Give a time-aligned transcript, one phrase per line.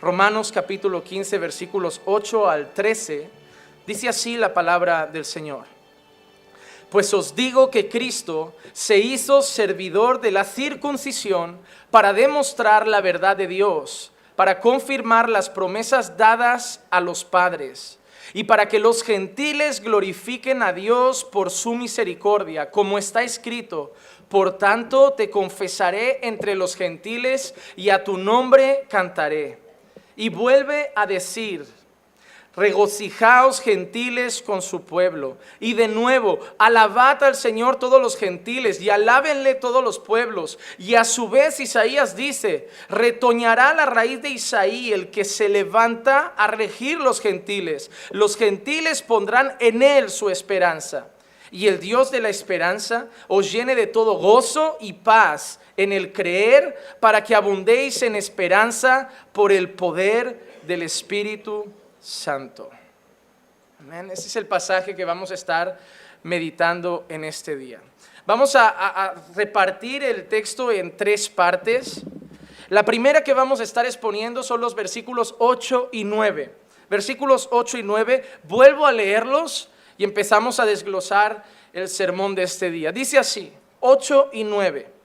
[0.00, 3.28] Romanos capítulo 15 versículos 8 al 13,
[3.84, 5.64] dice así la palabra del Señor.
[6.88, 11.58] Pues os digo que Cristo se hizo servidor de la circuncisión
[11.90, 17.98] para demostrar la verdad de Dios, para confirmar las promesas dadas a los padres
[18.32, 23.92] y para que los gentiles glorifiquen a Dios por su misericordia, como está escrito.
[24.28, 29.67] Por tanto, te confesaré entre los gentiles y a tu nombre cantaré.
[30.18, 31.64] Y vuelve a decir,
[32.56, 35.38] regocijaos gentiles con su pueblo.
[35.60, 40.58] Y de nuevo, alabad al Señor todos los gentiles y alábenle todos los pueblos.
[40.76, 46.34] Y a su vez Isaías dice, retoñará la raíz de Isaí el que se levanta
[46.36, 47.88] a regir los gentiles.
[48.10, 51.06] Los gentiles pondrán en él su esperanza.
[51.52, 56.12] Y el Dios de la esperanza os llene de todo gozo y paz en el
[56.12, 62.68] creer para que abundéis en esperanza por el poder del Espíritu Santo.
[63.78, 64.10] Amén.
[64.10, 65.78] Ese es el pasaje que vamos a estar
[66.24, 67.80] meditando en este día.
[68.26, 72.02] Vamos a, a, repartir el texto en tres partes.
[72.68, 76.52] La primera que vamos a estar exponiendo son los versículos 8 y 9.
[76.90, 82.68] Versículos 8 y 9, vuelvo a leerlos y empezamos a desglosar el sermón de este
[82.68, 82.90] día.
[82.90, 84.97] Dice así, 8 y 9.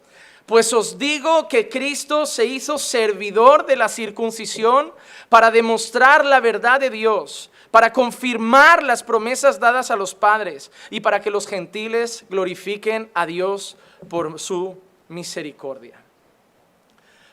[0.46, 4.92] Pues os digo que Cristo se hizo servidor de la circuncisión
[5.30, 11.00] para demostrar la verdad de Dios, para confirmar las promesas dadas a los padres y
[11.00, 13.78] para que los gentiles glorifiquen a Dios
[14.10, 14.78] por su
[15.08, 16.04] misericordia.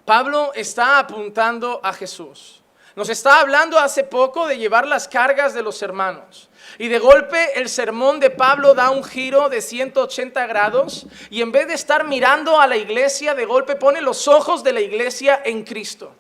[0.04, 2.62] Pablo está apuntando a Jesús.
[2.97, 6.50] Nos está hablando hace poco de llevar las cargas de los hermanos.
[6.80, 11.52] Y de golpe el sermón de Pablo da un giro de 180 grados y en
[11.52, 15.42] vez de estar mirando a la iglesia, de golpe pone los ojos de la iglesia
[15.44, 16.16] en Cristo.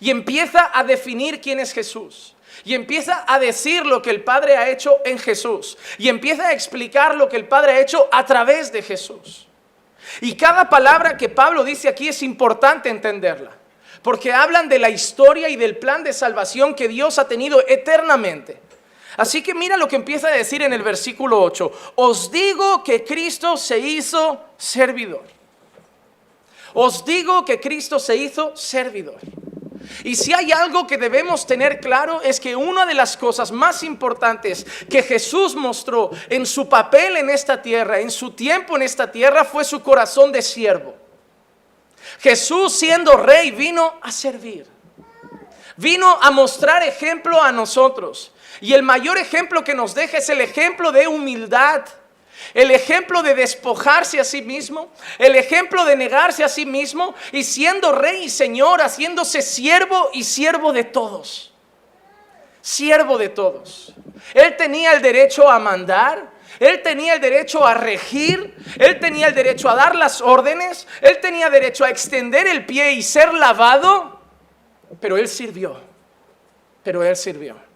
[0.00, 2.34] Y empieza a definir quién es Jesús.
[2.64, 5.78] Y empieza a decir lo que el Padre ha hecho en Jesús.
[5.96, 9.46] Y empieza a explicar lo que el Padre ha hecho a través de Jesús.
[10.20, 13.52] Y cada palabra que Pablo dice aquí es importante entenderla.
[14.02, 18.71] Porque hablan de la historia y del plan de salvación que Dios ha tenido eternamente.
[19.16, 21.72] Así que mira lo que empieza a decir en el versículo 8.
[21.96, 25.24] Os digo que Cristo se hizo servidor.
[26.74, 29.18] Os digo que Cristo se hizo servidor.
[30.04, 33.82] Y si hay algo que debemos tener claro es que una de las cosas más
[33.82, 39.10] importantes que Jesús mostró en su papel en esta tierra, en su tiempo en esta
[39.10, 40.94] tierra, fue su corazón de siervo.
[42.20, 44.66] Jesús siendo rey vino a servir.
[45.76, 48.31] Vino a mostrar ejemplo a nosotros.
[48.62, 51.84] Y el mayor ejemplo que nos deja es el ejemplo de humildad.
[52.54, 57.44] El ejemplo de despojarse a sí mismo, el ejemplo de negarse a sí mismo y
[57.44, 61.52] siendo rey y señor, haciéndose siervo y siervo de todos.
[62.60, 63.92] Siervo de todos.
[64.32, 69.34] Él tenía el derecho a mandar, él tenía el derecho a regir, él tenía el
[69.34, 74.20] derecho a dar las órdenes, él tenía derecho a extender el pie y ser lavado,
[75.00, 75.80] pero él sirvió,
[76.82, 77.71] pero él sirvió.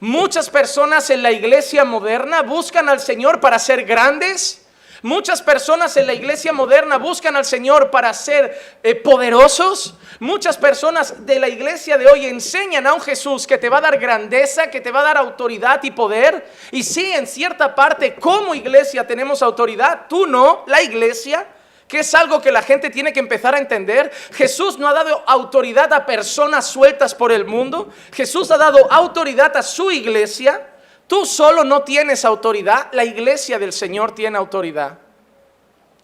[0.00, 4.60] Muchas personas en la iglesia moderna buscan al Señor para ser grandes.
[5.02, 9.94] Muchas personas en la iglesia moderna buscan al Señor para ser eh, poderosos.
[10.18, 13.82] Muchas personas de la iglesia de hoy enseñan a un Jesús que te va a
[13.82, 16.50] dar grandeza, que te va a dar autoridad y poder.
[16.70, 21.46] Y sí, en cierta parte, como iglesia tenemos autoridad, tú no, la iglesia
[21.88, 24.10] que es algo que la gente tiene que empezar a entender.
[24.32, 27.90] Jesús no ha dado autoridad a personas sueltas por el mundo.
[28.12, 30.70] Jesús ha dado autoridad a su iglesia.
[31.06, 34.98] Tú solo no tienes autoridad, la iglesia del Señor tiene autoridad.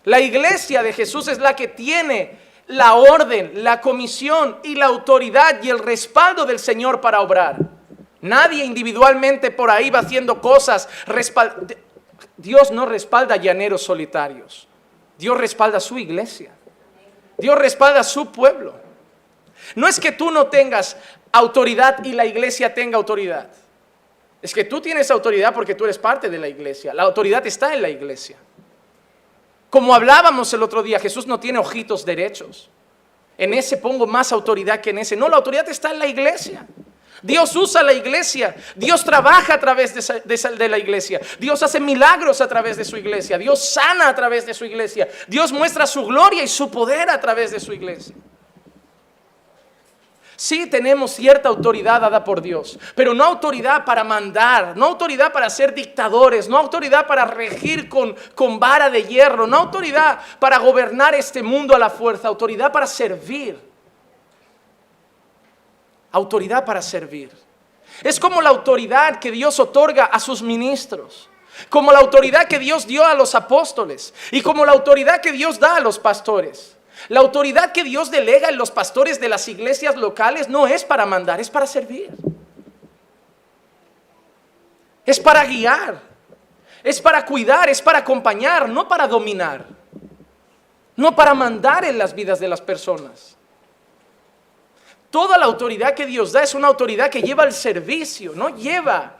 [0.04, 5.62] La iglesia de Jesús es la que tiene la orden, la comisión y la autoridad
[5.62, 7.56] y el respaldo del Señor para obrar.
[8.20, 10.88] Nadie individualmente por ahí va haciendo cosas.
[12.36, 14.68] Dios no respalda llaneros solitarios.
[15.20, 16.50] Dios respalda a su iglesia.
[17.36, 18.72] Dios respalda a su pueblo.
[19.74, 20.96] No es que tú no tengas
[21.30, 23.48] autoridad y la iglesia tenga autoridad.
[24.40, 26.94] Es que tú tienes autoridad porque tú eres parte de la iglesia.
[26.94, 28.38] La autoridad está en la iglesia.
[29.68, 32.70] Como hablábamos el otro día, Jesús no tiene ojitos derechos.
[33.36, 35.16] En ese pongo más autoridad que en ese.
[35.16, 36.66] No, la autoridad está en la iglesia.
[37.22, 42.48] Dios usa la iglesia, Dios trabaja a través de, la iglesia, Dios hace milagros a
[42.48, 46.42] través de su iglesia, Dios sana a través de su iglesia, Dios muestra su gloria
[46.42, 48.14] y su poder a través de su iglesia.
[50.36, 55.50] Sí tenemos cierta autoridad dada por Dios, pero no autoridad para mandar, no autoridad para
[55.50, 61.14] ser dictadores, no autoridad para regir con, con vara de hierro, no autoridad para gobernar
[61.14, 63.69] este mundo a la fuerza, autoridad para servir
[66.12, 67.30] autoridad para servir.
[68.02, 71.28] Es como la autoridad que Dios otorga a sus ministros,
[71.68, 75.58] como la autoridad que Dios dio a los apóstoles y como la autoridad que Dios
[75.58, 76.76] da a los pastores.
[77.08, 81.06] La autoridad que Dios delega en los pastores de las iglesias locales no es para
[81.06, 82.10] mandar, es para servir.
[85.06, 86.00] Es para guiar,
[86.84, 89.66] es para cuidar, es para acompañar, no para dominar,
[90.94, 93.36] no para mandar en las vidas de las personas.
[95.10, 99.16] Toda la autoridad que Dios da es una autoridad que lleva al servicio, no lleva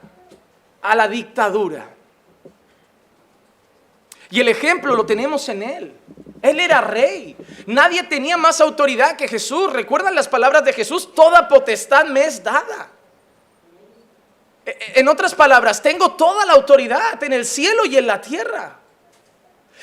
[0.81, 1.89] a la dictadura.
[4.29, 5.93] Y el ejemplo lo tenemos en Él.
[6.41, 7.35] Él era rey.
[7.67, 9.71] Nadie tenía más autoridad que Jesús.
[9.71, 11.13] ¿Recuerdan las palabras de Jesús?
[11.13, 12.89] Toda potestad me es dada.
[14.65, 18.21] E, e, en otras palabras, tengo toda la autoridad en el cielo y en la
[18.21, 18.77] tierra.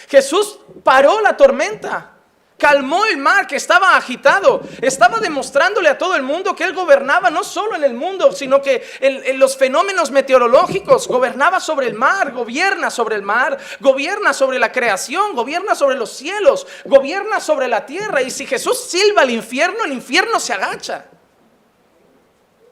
[0.09, 2.18] Jesús paró la tormenta
[2.59, 7.31] calmó el mar que estaba agitado, estaba demostrándole a todo el mundo que él gobernaba
[7.31, 12.33] no solo en el mundo, sino que en, los fenómenos meteorológicos, gobernaba sobre el mar,
[12.33, 17.87] gobierna sobre el mar, gobierna sobre la creación, gobierna sobre los cielos, gobierna sobre la
[17.87, 18.21] tierra.
[18.23, 21.07] Y si Jesús silba al infierno, el infierno se agacha.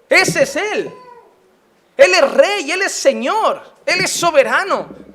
[0.09, 0.93] Ese es Él.
[1.97, 5.06] Él es rey, Él es Señor, Él es soberano.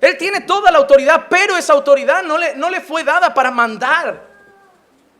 [0.00, 3.50] Él tiene toda la autoridad, pero esa autoridad no le, no le fue dada para
[3.50, 4.26] mandar.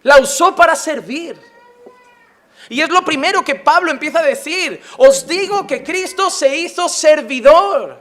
[0.02, 1.36] La usó para servir.
[2.68, 4.80] Y es lo primero que Pablo empieza a decir.
[4.96, 7.98] Os digo que Cristo se hizo servidor.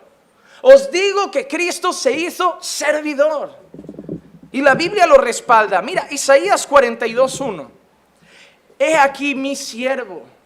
[0.62, 3.56] Os digo que Cristo se hizo servidor.
[4.52, 5.82] Y la Biblia lo respalda.
[5.82, 7.70] Mira, Isaías 42.1.
[8.80, 10.37] He aquí mi siervo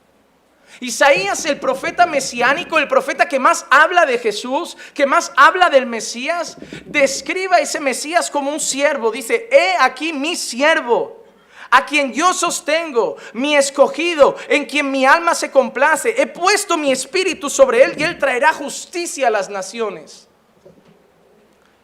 [0.80, 5.86] Isaías, el profeta mesiánico, el profeta que más habla de Jesús, que más habla del
[5.86, 9.12] Mesías, describa a ese Mesías como un siervo.
[9.12, 11.24] Dice, he aquí mi siervo,
[11.70, 16.20] a quien yo sostengo, mi escogido, en quien mi alma se complace.
[16.22, 20.28] He puesto mi espíritu sobre él y él traerá justicia a las naciones.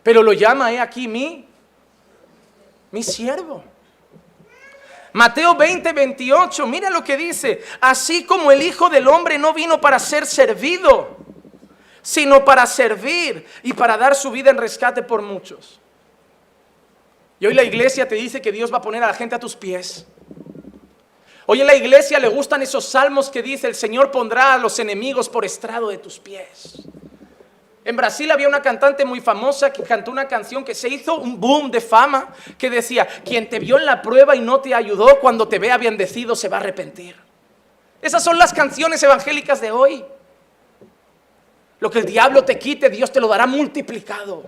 [0.02, 1.46] Pero lo llama, he aquí mi,
[2.92, 3.64] mi siervo.
[5.18, 9.82] Mateo 20, 28, mira lo que dice, así como el Hijo del Hombre no vino
[9.82, 11.18] para ser servido,
[12.04, 15.80] sino para servir y para dar su vida en rescate por muchos.
[17.40, 19.40] Y hoy la iglesia te dice que Dios va a poner a la gente a
[19.40, 20.06] tus pies.
[21.48, 24.78] Hoy en la iglesia le gustan esos salmos que dice, el Señor pondrá a los
[24.78, 26.84] enemigos por estrado de tus pies.
[27.88, 31.40] En Brasil había una cantante muy famosa que cantó una canción que se hizo un
[31.40, 35.22] boom de fama, que decía, quien te vio en la prueba y no te ayudó,
[35.22, 37.16] cuando te vea bendecido se va a arrepentir.
[38.02, 40.04] Esas son las canciones evangélicas de hoy.
[41.80, 44.44] Lo que el diablo te quite, Dios te lo dará multiplicado.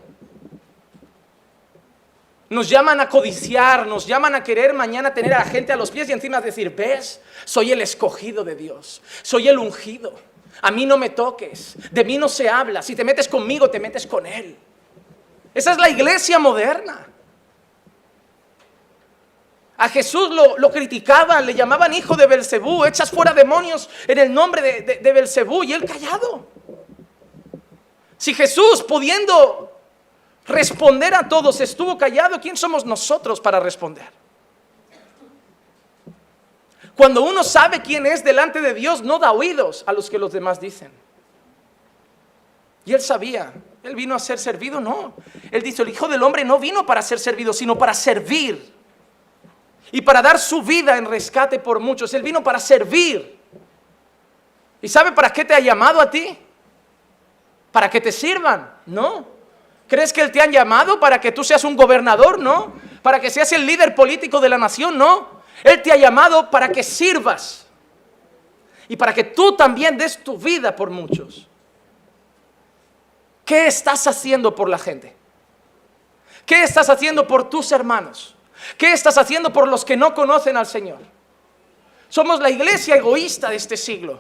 [2.50, 5.92] Nos llaman a codiciar, nos llaman a querer mañana tener a la gente a los
[5.92, 10.28] pies y encima decir, ves, soy el escogido de Dios, soy el ungido.
[10.62, 13.80] A mí no me toques, de mí no se habla, si te metes conmigo te
[13.80, 14.58] metes con Él.
[15.54, 17.08] Esa es la iglesia moderna.
[19.78, 24.62] A Jesús lo, criticaban, le llamaban hijo de Belcebú, echas fuera demonios en el nombre
[24.62, 26.48] de, de, de Belcebú y él callado.
[28.18, 29.72] Si Jesús, pudiendo
[30.46, 34.19] responder a todos, estuvo callado, ¿quién somos nosotros para responder?
[37.00, 40.34] Cuando uno sabe quién es delante de Dios, no da oídos a los que los
[40.34, 40.92] demás dicen.
[42.84, 43.54] Y él sabía,
[43.84, 45.14] él vino a ser servido, no.
[45.50, 48.74] Él dice, el Hijo del Hombre no vino para ser servido, sino para servir.
[49.94, 52.14] Y para dar su vida en rescate por muchos.
[52.14, 53.40] Él vino para servir.
[54.82, 56.38] ¿Y sabe para qué te ha llamado a ti?
[57.72, 59.26] Para que te sirvan, ¿no?
[59.88, 62.40] ¿Crees que Él te ha llamado para que tú seas un gobernador?
[62.40, 62.74] No.
[63.02, 64.98] ¿Para que seas el líder político de la nación?
[64.98, 65.39] No.
[65.64, 67.66] Él te ha llamado para que sirvas
[68.88, 71.48] y para que tú también des tu vida por muchos.
[73.46, 75.16] ¿Qué estás haciendo por la gente?
[76.46, 78.36] ¿Qué estás haciendo por tus hermanos?
[78.78, 81.00] ¿Qué estás haciendo por los que no conocen al Señor?
[82.10, 84.20] Somos la iglesia egoísta de este siglo,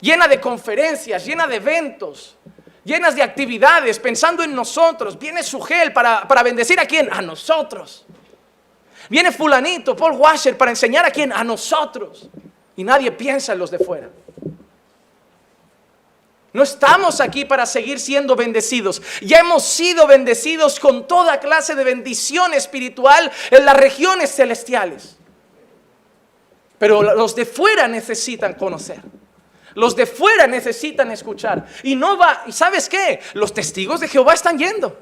[0.00, 2.36] llena de conferencias, llena de eventos,
[2.84, 5.18] llenas de actividades, pensando en nosotros.
[5.18, 7.08] Viene su gel para, para bendecir a quién?
[7.12, 8.04] A nosotros.
[9.10, 11.32] Viene fulanito, Paul Washer, para enseñar a quién?
[11.32, 12.30] A nosotros.
[12.76, 14.08] Y nadie piensa en los de fuera.
[16.52, 19.02] No estamos aquí para seguir siendo bendecidos.
[19.20, 25.16] Ya hemos sido bendecidos con toda clase de bendición espiritual en las regiones celestiales.
[26.78, 29.00] Pero los de fuera necesitan conocer.
[29.74, 31.66] Los de fuera necesitan escuchar.
[31.82, 33.20] Y no va, ¿y sabes qué?
[33.34, 34.96] Los testigos de Jehová están yendo.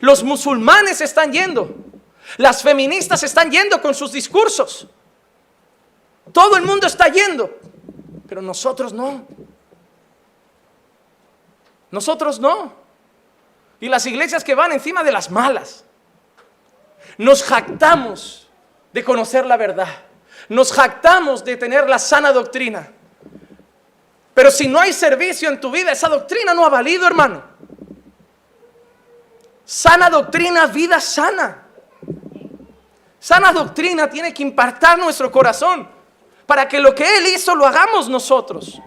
[0.00, 1.93] Los musulmanes están yendo.
[2.36, 4.86] Las feministas están yendo con sus discursos.
[6.32, 7.58] Todo el mundo está yendo.
[8.28, 9.26] Pero nosotros no.
[11.90, 12.72] Nosotros no.
[13.80, 15.84] Y las iglesias que van encima de las malas.
[17.18, 18.48] Nos jactamos
[18.92, 19.88] de conocer la verdad.
[20.48, 22.90] Nos jactamos de tener la sana doctrina.
[24.34, 27.42] Pero si no hay servicio en tu vida, esa doctrina no ha valido, hermano.
[29.64, 31.63] Sana doctrina, vida sana.
[33.24, 35.88] Sana doctrina tiene que impactar nuestro corazón
[36.44, 38.78] para que lo que Él hizo lo hagamos nosotros.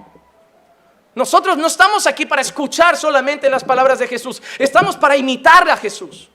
[1.16, 5.76] Nosotros no estamos aquí para escuchar solamente las palabras de Jesús, estamos para imitar a
[5.76, 6.30] Jesús.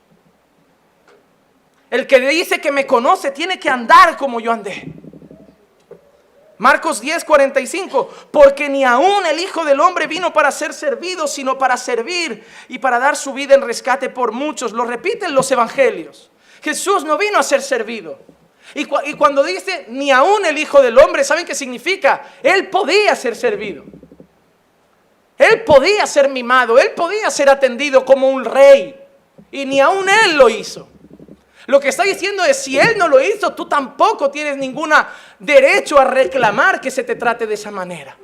[1.91, 4.93] El que dice que me conoce tiene que andar como yo andé.
[6.59, 11.57] Marcos 10, 45, porque ni aún el Hijo del Hombre vino para ser servido, sino
[11.57, 14.73] para servir y para dar su vida en rescate por muchos.
[14.73, 16.32] Lo repiten los evangelios.
[16.63, 18.19] Jesús no vino a ser servido.
[18.75, 22.23] Y, cuando dice ni aún el Hijo del Hombre, ¿saben qué significa?
[22.43, 23.85] Él podía ser servido.
[25.37, 28.99] Él podía ser mimado, él podía ser atendido como un rey.
[29.51, 30.89] Y ni aún él lo hizo.
[31.67, 34.93] Lo que está diciendo es, si él no lo hizo, tú tampoco tienes ningún
[35.39, 38.17] derecho a reclamar que se te trate de esa manera.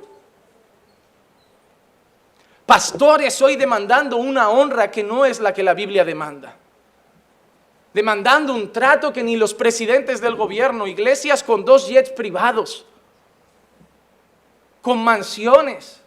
[2.65, 6.58] Pastores hoy demandando una honra que no es la que la Biblia demanda.
[7.99, 12.85] Demandando un trato que ni los presidentes del gobierno, iglesias con dos jets privados,
[14.81, 15.99] con mansiones,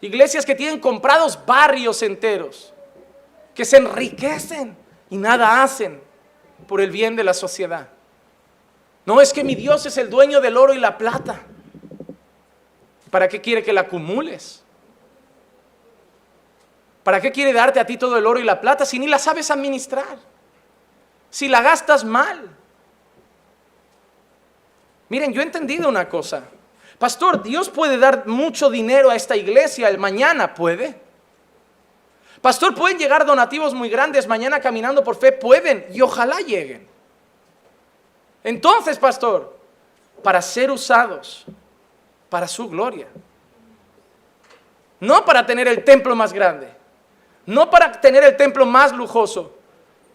[0.00, 2.72] Iglesias que tienen comprados barrios enteros,
[3.54, 4.76] que se enriquecen
[5.10, 6.00] y nada hacen
[6.66, 7.90] por el bien de la sociedad.
[9.06, 11.40] No es que mi Dios es el dueño del oro y la plata.
[13.12, 14.64] ¿Para qué quiere que la acumules?
[17.04, 19.20] ¿Para qué quiere darte a ti todo el oro y la plata si ni la
[19.20, 20.18] sabes administrar?
[21.30, 22.48] Si la gastas mal.
[25.08, 26.44] Miren, yo he entendido una cosa.
[26.98, 31.00] Pastor, Dios puede dar mucho dinero a esta iglesia el mañana, puede.
[32.40, 36.86] Pastor, pueden llegar donativos muy grandes mañana caminando por fe, pueden y ojalá lleguen.
[38.44, 39.58] Entonces, pastor,
[40.22, 41.46] para ser usados
[42.28, 43.06] para su gloria.
[45.00, 46.68] No para tener el templo más grande,
[47.46, 49.57] no para tener el templo más lujoso.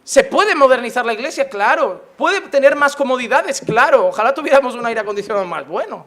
[0.03, 1.50] ¿Se puede modernizar la iglesia?
[1.50, 2.03] Claro.
[2.17, 3.62] ¿Puede tener más comodidades?
[3.62, 4.07] Claro.
[4.07, 6.05] Ojalá tuviéramos un aire acondicionado más bueno.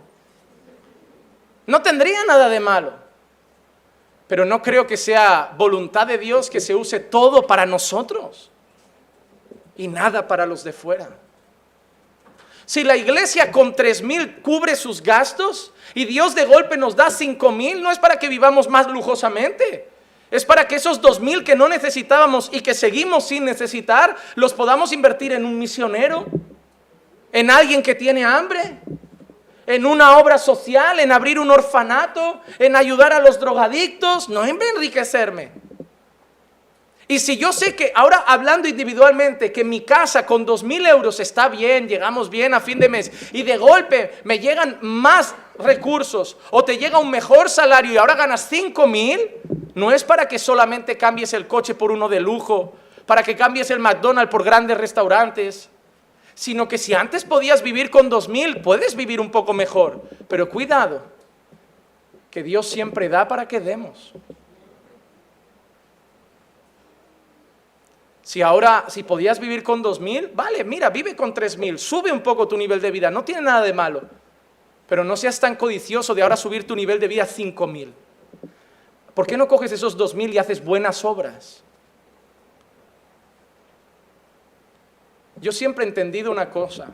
[1.66, 2.92] No tendría nada de malo.
[4.28, 8.50] Pero no creo que sea voluntad de Dios que se use todo para nosotros
[9.76, 11.10] y nada para los de fuera.
[12.64, 17.10] Si la iglesia con tres mil cubre sus gastos y Dios de golpe nos da
[17.10, 19.88] cinco mil, no es para que vivamos más lujosamente.
[20.30, 24.54] Es para que esos dos mil que no necesitábamos y que seguimos sin necesitar, los
[24.54, 26.26] podamos invertir en un misionero,
[27.32, 28.78] en alguien que tiene hambre,
[29.66, 34.58] en una obra social, en abrir un orfanato, en ayudar a los drogadictos, no en
[34.74, 35.65] enriquecerme.
[37.08, 41.20] Y si yo sé que ahora hablando individualmente, que mi casa con dos mil euros
[41.20, 46.36] está bien, llegamos bien a fin de mes, y de golpe me llegan más recursos
[46.50, 49.20] o te llega un mejor salario y ahora ganas cinco mil,
[49.74, 52.74] no es para que solamente cambies el coche por uno de lujo,
[53.06, 55.70] para que cambies el McDonald's por grandes restaurantes
[56.36, 60.02] sino que si antes podías vivir con dos mil, puedes vivir un poco mejor.
[60.28, 61.02] Pero cuidado,
[62.30, 64.12] que Dios siempre da para que demos.
[68.26, 72.10] Si ahora, si podías vivir con dos mil, vale, mira, vive con tres mil, sube
[72.10, 74.02] un poco tu nivel de vida, no tiene nada de malo.
[74.88, 77.94] Pero no seas tan codicioso de ahora subir tu nivel de vida a cinco mil.
[79.14, 81.62] ¿Por qué no coges esos dos mil y haces buenas obras?
[85.40, 86.88] Yo siempre he entendido una cosa.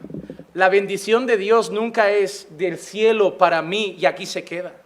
[0.53, 4.82] La bendición de Dios nunca es del cielo para mí y aquí se queda.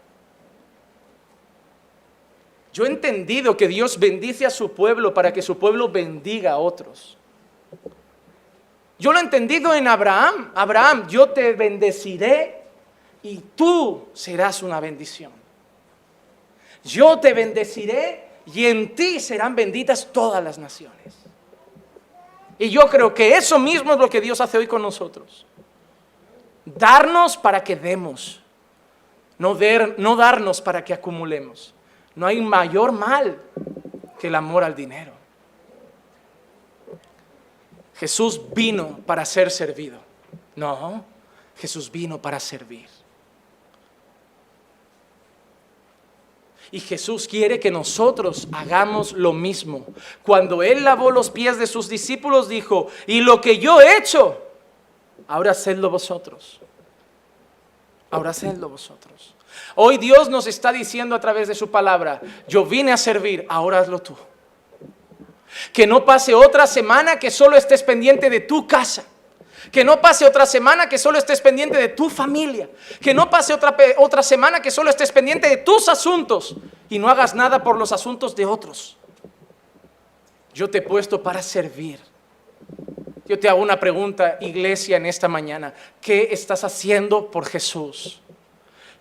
[2.77, 6.59] Yo he entendido que Dios bendice a su pueblo para que su pueblo bendiga a
[6.59, 7.17] otros.
[8.99, 10.53] Yo lo he entendido en Abraham.
[10.55, 12.65] Abraham, yo te bendeciré
[13.23, 15.33] y tú serás una bendición.
[16.85, 21.15] Yo te bendeciré y en ti serán benditas todas las naciones.
[22.59, 25.47] Y yo creo que eso mismo es lo que Dios hace hoy con nosotros.
[26.67, 28.43] Darnos para que demos,
[29.39, 29.57] no,
[29.97, 31.73] no darnos para que acumulemos.
[32.17, 33.39] No hay mayor mal
[34.19, 35.13] que el amor al dinero.
[37.95, 39.99] Jesús vino para ser servido.
[40.55, 41.05] No,
[41.57, 42.89] Jesús vino para servir.
[46.71, 49.87] Y Jesús quiere que nosotros hagamos lo mismo.
[50.23, 54.43] Cuando Él lavó los pies de sus discípulos, dijo, y lo que yo he hecho,
[55.29, 56.61] ahora hacedlo vosotros.
[58.11, 59.36] ahora hacedlo vosotros.
[59.75, 63.79] Hoy Dios nos está diciendo a través de su palabra, yo vine a servir, ahora
[63.79, 64.17] hazlo tú.
[65.73, 69.05] Que no pase otra semana que solo estés pendiente de tu casa.
[69.73, 72.69] Que no pase otra semana que solo estés pendiente de tu familia.
[73.01, 76.57] Que no pase otra, otra semana que solo estés pendiente de tus asuntos
[76.89, 78.97] y no hagas nada por los asuntos de otros.
[80.55, 81.99] Yo te he puesto para servir.
[83.27, 85.75] Yo te hago una pregunta, iglesia, en esta mañana.
[86.01, 88.21] ¿Qué estás haciendo por Jesús?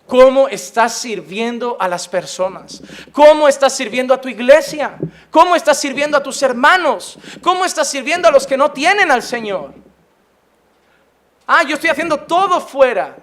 [0.06, 2.80] ¿Cómo estás sirviendo a las personas?
[3.12, 4.96] ¿Cómo estás sirviendo a tu iglesia?
[5.30, 7.18] ¿Cómo estás sirviendo a tus hermanos?
[7.42, 9.74] ¿Cómo estás sirviendo a los que no tienen al Señor?
[11.46, 13.16] Ah, yo estoy haciendo todo fuera.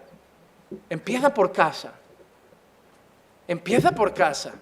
[0.90, 1.94] Empieza por casa.
[3.48, 4.54] Empieza por casa.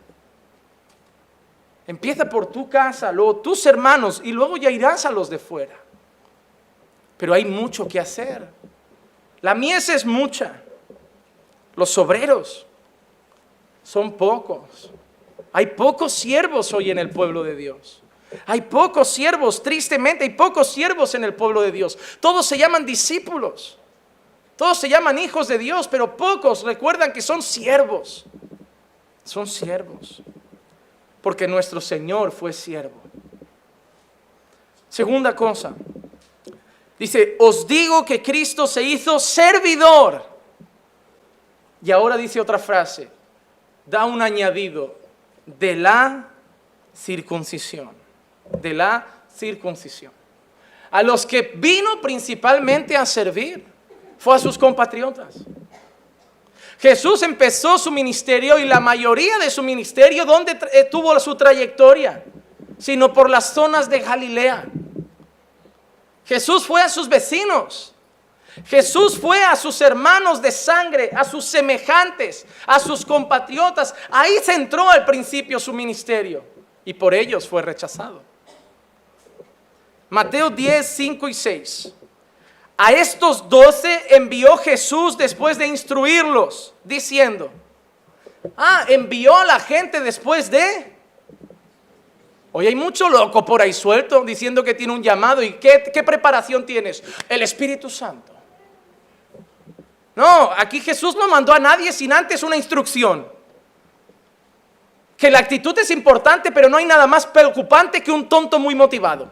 [1.88, 5.76] Empieza por tu casa, luego tus hermanos y luego ya irás a los de fuera.
[7.18, 8.48] Pero hay mucho que hacer.
[9.42, 10.62] La mies es mucha.
[11.76, 12.66] Los obreros
[13.84, 14.92] son pocos.
[15.54, 18.02] Hay pocos siervos hoy en el pueblo de Dios.
[18.46, 21.98] Hay pocos siervos, tristemente, hay pocos siervos en el pueblo de Dios.
[22.20, 23.78] Todos se llaman discípulos.
[24.56, 28.26] Todos se llaman hijos de Dios, pero pocos recuerdan que son siervos.
[29.24, 30.22] Son siervos.
[31.22, 33.02] Porque nuestro Señor fue siervo.
[34.88, 35.74] Segunda cosa.
[36.98, 40.31] Dice, os digo que Cristo se hizo servidor.
[41.84, 43.10] Y ahora dice otra frase.
[43.86, 44.96] Da un añadido
[45.46, 46.28] de la
[46.94, 48.02] circuncisión
[48.60, 50.12] de la circuncisión.
[50.90, 53.66] A los que vino principalmente a servir
[54.18, 55.36] fue a sus compatriotas.
[56.80, 62.24] Jesús empezó su ministerio y la mayoría de su ministerio, ¿dónde eh, tuvo su trayectoria?
[62.78, 64.66] Sino por las zonas de Galilea.
[66.26, 67.91] Jesús fue a sus vecinos.
[68.66, 73.96] Jesús fue a sus hermanos de sangre, a sus semejantes, a sus compatriotas.
[74.10, 76.44] Ahí se entró al principio su ministerio
[76.84, 78.22] y por ellos fue rechazado.
[80.10, 81.94] Mateo 10, 5 y 6.
[82.78, 87.52] A estos doce envió Jesús después de instruirlos, diciendo,
[88.58, 90.92] ah, envió a la gente después de...
[92.52, 95.42] Hoy hay mucho loco por ahí suelto diciendo que tiene un llamado.
[95.42, 97.02] ¿Y qué, qué preparación tienes?
[97.30, 98.34] El Espíritu Santo.
[100.16, 103.28] No, aquí Jesús no mandó a nadie sin antes una instrucción.
[105.18, 108.76] Que la actitud es importante, pero no hay nada más preocupante que un tonto muy
[108.76, 109.30] motivado.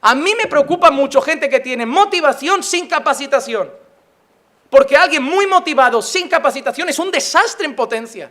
[0.00, 3.70] A mí me preocupa mucho gente que tiene motivación sin capacitación.
[4.68, 8.30] Porque alguien muy motivado sin capacitación es un desastre en potencia.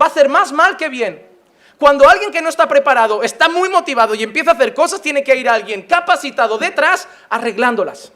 [0.00, 1.26] Va a hacer más mal que bien.
[1.78, 5.24] Cuando alguien que no está preparado está muy motivado y empieza a hacer cosas, tiene
[5.24, 8.12] que ir alguien capacitado detrás arreglándolas.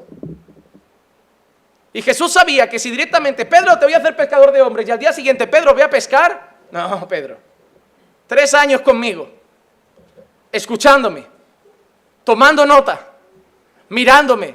[1.92, 4.90] Y Jesús sabía que si directamente, Pedro, te voy a hacer pescador de hombres, y
[4.90, 6.56] al día siguiente, Pedro, voy a pescar.
[6.70, 7.38] No, Pedro.
[8.26, 9.28] Tres años conmigo,
[10.52, 11.26] escuchándome,
[12.24, 13.08] tomando nota,
[13.88, 14.54] mirándome,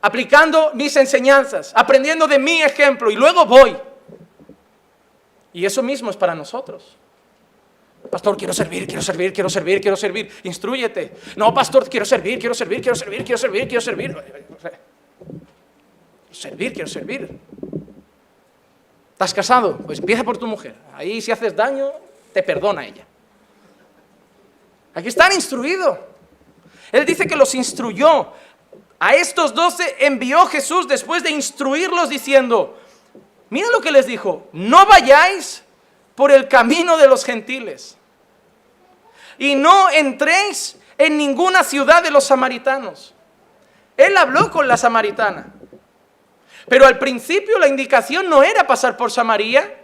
[0.00, 3.76] aplicando mis enseñanzas, aprendiendo de mi ejemplo y luego voy.
[5.52, 6.96] Y eso mismo es para nosotros.
[8.10, 10.32] Pastor, quiero servir, quiero servir, quiero servir, quiero servir.
[10.44, 11.12] Instruyete.
[11.36, 14.16] No, pastor, quiero servir, quiero servir, quiero servir, quiero servir, quiero servir.
[14.62, 14.78] Servir,
[16.40, 17.38] quiero servir.
[19.12, 19.78] ¿Estás casado?
[19.78, 20.74] Pues empieza por tu mujer.
[20.94, 21.90] Ahí si haces daño,
[22.32, 23.04] te perdona ella.
[24.94, 25.98] Aquí están instruidos.
[26.92, 28.32] Él dice que los instruyó.
[29.00, 32.78] A estos doce envió Jesús después de instruirlos diciendo,
[33.50, 35.62] mira lo que les dijo, no vayáis
[36.16, 37.96] por el camino de los gentiles
[39.38, 43.14] y no entréis en ninguna ciudad de los samaritanos.
[43.96, 45.54] Él habló con la samaritana,
[46.68, 49.74] pero al principio la indicación no era pasar por Samaria,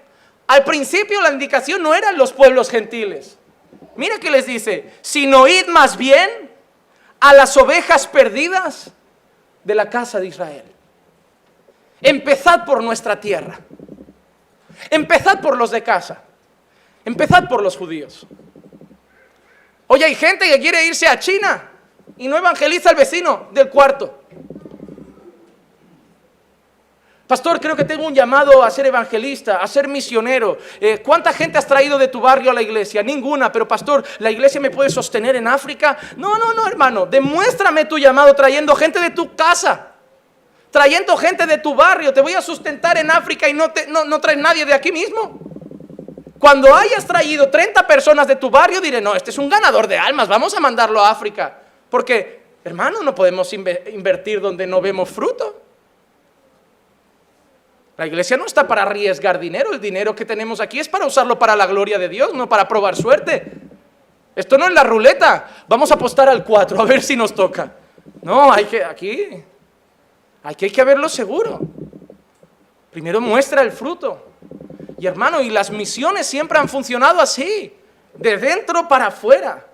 [0.47, 3.39] al principio la indicación no eran los pueblos gentiles.
[3.97, 6.51] Mira que les dice, sino id más bien
[7.21, 8.91] a las ovejas perdidas
[9.63, 10.65] de la casa de Israel.
[12.01, 13.61] Empezad por nuestra tierra.
[14.91, 16.23] Empezad por los de casa.
[17.05, 18.27] Empezad por los judíos.
[19.87, 21.71] Oye, hay gente que quiere irse a China
[22.17, 24.24] y no evangeliza al vecino del cuarto.
[27.35, 30.57] Pastor, creo que tengo un llamado a ser evangelista, a ser misionero.
[30.81, 33.03] Eh, ¿Cuánta gente has traído de tu barrio a la iglesia?
[33.03, 35.99] Ninguna, pero pastor, ¿la iglesia me puede sostener en África?
[36.17, 37.07] No, no, no, hermano.
[37.07, 39.95] Demuéstrame tu llamado trayendo gente de tu casa,
[40.71, 42.13] trayendo gente de tu barrio.
[42.13, 44.93] Te voy a sustentar en África y no, te, no, no traes nadie de aquí
[44.93, 45.41] mismo.
[46.39, 49.99] Cuando hayas traído 30 personas de tu barrio, diré, no, este es un ganador de
[49.99, 51.59] almas, vamos a mandarlo a África.
[51.91, 55.64] Porque, hermano, no podemos invertir donde no vemos fruto.
[57.97, 61.39] La iglesia no está para arriesgar dinero, el dinero que tenemos aquí es para usarlo
[61.39, 63.53] para la gloria de Dios, no para probar suerte.
[64.35, 67.73] Esto no es la ruleta, vamos a apostar al 4 a ver si nos toca.
[68.23, 69.45] No, hay que aquí
[70.45, 71.61] hay que verlo seguro.
[72.91, 74.27] Primero muestra el fruto.
[74.99, 77.75] Y hermano, y las misiones siempre han funcionado así,
[78.15, 79.67] de dentro para afuera.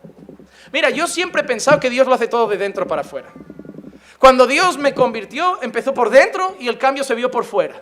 [0.73, 3.29] Mira, yo siempre he pensado que Dios lo hace todo de dentro para afuera.
[4.19, 7.77] Cuando Dios me convirtió, empezó por dentro y el cambio se vio por fuera.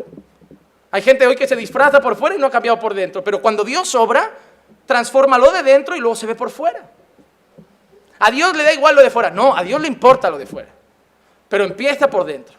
[0.90, 3.42] Hay gente hoy que se disfraza por fuera y no ha cambiado por dentro, pero
[3.42, 4.33] cuando Dios obra,
[4.87, 6.90] transforma lo de dentro y luego se ve por fuera.
[8.18, 10.46] A Dios le da igual lo de fuera, no, a Dios le importa lo de
[10.46, 10.70] fuera,
[11.48, 12.57] pero empieza por dentro.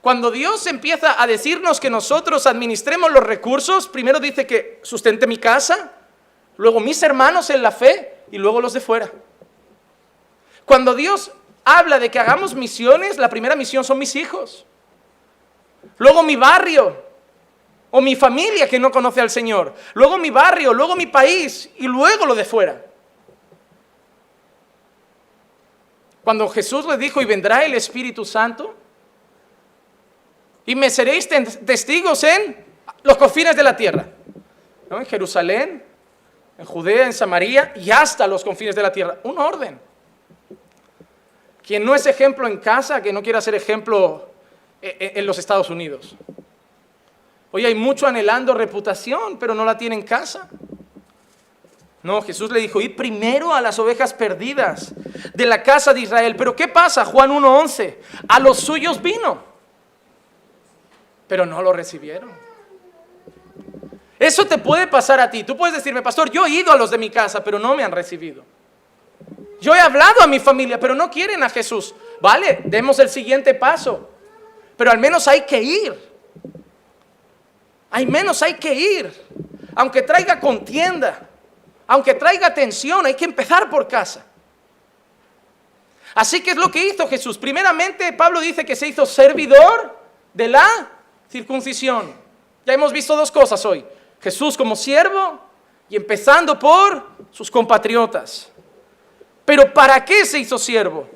[0.00, 5.36] Cuando Dios empieza a decirnos que nosotros administremos los recursos, primero dice que sustente mi
[5.36, 5.90] casa,
[6.56, 9.10] luego mis hermanos en la fe y luego los de fuera.
[10.64, 11.32] Cuando Dios
[11.64, 14.64] habla de que hagamos misiones, la primera misión son mis hijos
[15.98, 17.08] luego mi barrio
[17.90, 21.86] o mi familia que no conoce al Señor, luego mi barrio, luego mi país y
[21.86, 22.84] luego lo de fuera.
[26.22, 28.74] Cuando Jesús le dijo, y vendrá el Espíritu Santo,
[30.66, 32.66] y me seréis testigos en
[33.02, 34.06] los confines de la tierra,
[34.90, 35.82] en Jerusalén,
[36.58, 39.18] en Judea, en Samaria y hasta los confines de la tierra.
[39.22, 39.80] Un orden.
[41.64, 44.27] Quien no es ejemplo en casa, que no quiera ser ejemplo
[44.80, 46.14] en los Estados Unidos.
[47.50, 50.48] Hoy hay mucho anhelando reputación, pero no la tiene en casa.
[52.02, 54.92] No, Jesús le dijo, ir primero a las ovejas perdidas
[55.34, 56.36] de la casa de Israel.
[56.36, 57.04] Pero ¿qué pasa?
[57.04, 57.96] Juan 1.11,
[58.28, 59.42] a los suyos vino,
[61.26, 62.30] pero no lo recibieron.
[64.18, 65.44] Eso te puede pasar a ti.
[65.44, 67.84] Tú puedes decirme, pastor, yo he ido a los de mi casa, pero no me
[67.84, 68.44] han recibido.
[69.60, 71.94] Yo he hablado a mi familia, pero no quieren a Jesús.
[72.20, 74.17] Vale, demos el siguiente paso
[74.78, 76.08] pero al menos hay que ir.
[77.90, 79.26] Al menos hay que ir.
[79.74, 81.28] Aunque traiga contienda,
[81.86, 84.24] aunque traiga tensión, hay que empezar por casa.
[86.14, 87.36] Así que es lo que hizo Jesús.
[87.36, 89.98] Primeramente, Pablo dice que se hizo servidor
[90.32, 90.90] de la
[91.28, 92.14] circuncisión.
[92.64, 93.84] Ya hemos visto dos cosas hoy.
[94.20, 95.40] Jesús como siervo
[95.88, 98.48] y empezando por sus compatriotas.
[99.44, 101.08] Pero ¿para qué se hizo siervo?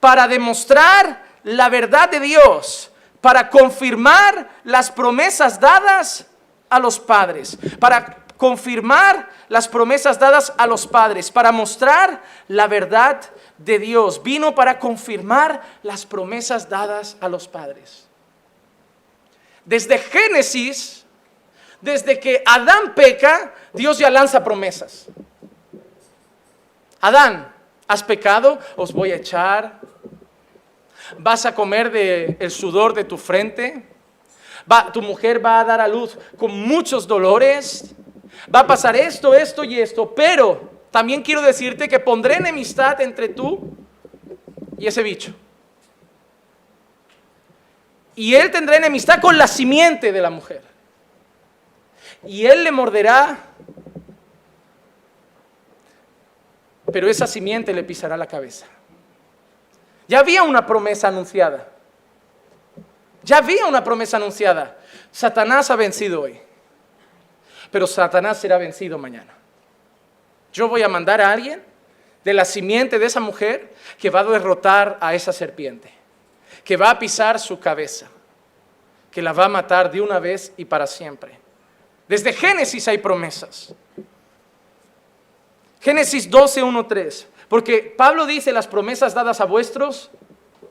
[0.00, 6.26] Para demostrar la verdad de Dios para confirmar las promesas dadas
[6.70, 13.20] a los padres, para confirmar las promesas dadas a los padres, para mostrar la verdad
[13.58, 14.22] de Dios.
[14.22, 18.06] Vino para confirmar las promesas dadas a los padres.
[19.64, 21.04] Desde Génesis,
[21.80, 25.06] desde que Adán peca, Dios ya lanza promesas.
[27.00, 27.52] Adán,
[27.86, 29.80] has pecado, os voy a echar
[31.18, 33.82] vas a comer del el sudor de tu frente,
[34.70, 37.94] va, tu mujer va a dar a luz con muchos dolores,
[38.54, 43.28] va a pasar esto, esto y esto, pero también quiero decirte que pondré enemistad entre
[43.28, 43.76] tú
[44.78, 45.34] y ese bicho.
[48.14, 50.62] Y él tendrá enemistad con la simiente de la mujer.
[52.26, 53.38] Y él le morderá,
[56.92, 58.66] pero esa simiente le pisará la cabeza.
[60.08, 61.68] Ya había una promesa anunciada.
[63.22, 64.78] Ya había una promesa anunciada.
[65.12, 66.40] Satanás ha vencido hoy.
[67.70, 69.34] Pero Satanás será vencido mañana.
[70.52, 71.62] Yo voy a mandar a alguien
[72.24, 75.92] de la simiente de esa mujer que va a derrotar a esa serpiente,
[76.64, 78.08] que va a pisar su cabeza,
[79.10, 81.38] que la va a matar de una vez y para siempre.
[82.08, 83.74] Desde Génesis hay promesas.
[85.80, 87.28] Génesis 12, 1, 3.
[87.48, 90.10] Porque Pablo dice las promesas dadas a vuestros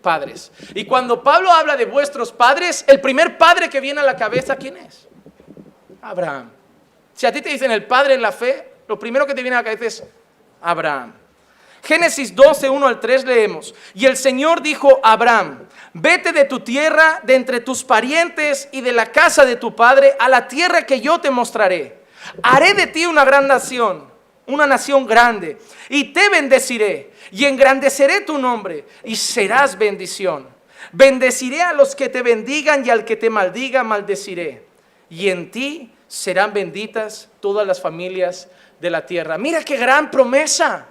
[0.01, 0.51] padres.
[0.75, 4.55] Y cuando Pablo habla de vuestros padres, el primer padre que viene a la cabeza,
[4.55, 5.07] ¿quién es?
[6.01, 6.51] Abraham.
[7.13, 9.57] Si a ti te dicen el padre en la fe, lo primero que te viene
[9.57, 10.03] a la cabeza es
[10.61, 11.13] Abraham.
[11.83, 13.73] Génesis 12, 1 al 3 leemos.
[13.93, 18.81] Y el Señor dijo a Abraham, vete de tu tierra, de entre tus parientes y
[18.81, 22.03] de la casa de tu padre, a la tierra que yo te mostraré.
[22.43, 24.06] Haré de ti una gran nación
[24.47, 25.57] una nación grande,
[25.89, 30.47] y te bendeciré, y engrandeceré tu nombre, y serás bendición.
[30.91, 34.65] Bendeciré a los que te bendigan, y al que te maldiga, maldeciré.
[35.09, 38.47] Y en ti serán benditas todas las familias
[38.79, 39.37] de la tierra.
[39.37, 40.87] Mira qué gran promesa.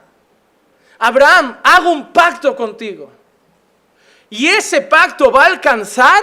[0.98, 3.10] Abraham, hago un pacto contigo.
[4.28, 6.22] Y ese pacto va a alcanzar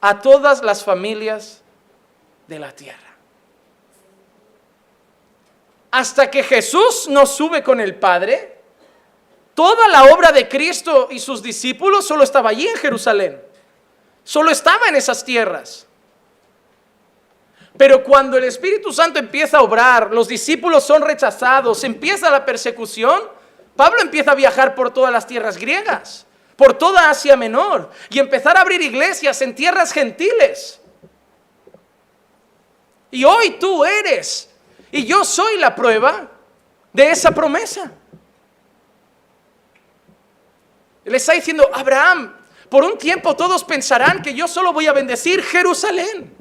[0.00, 1.62] a todas las familias
[2.48, 3.09] de la tierra
[5.90, 8.58] hasta que Jesús nos sube con el Padre,
[9.54, 13.40] toda la obra de Cristo y sus discípulos solo estaba allí en Jerusalén.
[14.22, 15.86] Solo estaba en esas tierras.
[17.76, 23.22] Pero cuando el Espíritu Santo empieza a obrar, los discípulos son rechazados, empieza la persecución,
[23.74, 26.26] Pablo empieza a viajar por todas las tierras griegas,
[26.56, 30.80] por toda Asia Menor, y empezar a abrir iglesias en tierras gentiles.
[33.10, 34.49] Y hoy tú eres,
[34.92, 36.28] y yo soy la prueba
[36.92, 37.92] de esa promesa.
[41.04, 42.36] Le está diciendo, Abraham,
[42.68, 46.34] por un tiempo todos pensarán que yo solo voy a bendecir Jerusalén,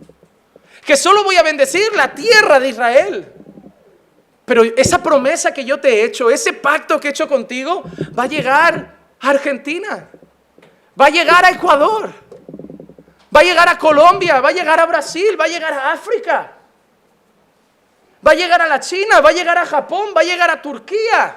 [0.86, 3.34] que solo voy a bendecir la tierra de Israel.
[4.46, 7.84] Pero esa promesa que yo te he hecho, ese pacto que he hecho contigo,
[8.18, 10.10] va a llegar a Argentina,
[11.00, 12.12] va a llegar a Ecuador,
[13.36, 16.59] va a llegar a Colombia, va a llegar a Brasil, va a llegar a África,
[18.26, 20.62] va a llegar a la China, va a llegar a Japón, va a llegar a
[20.62, 21.36] Turquía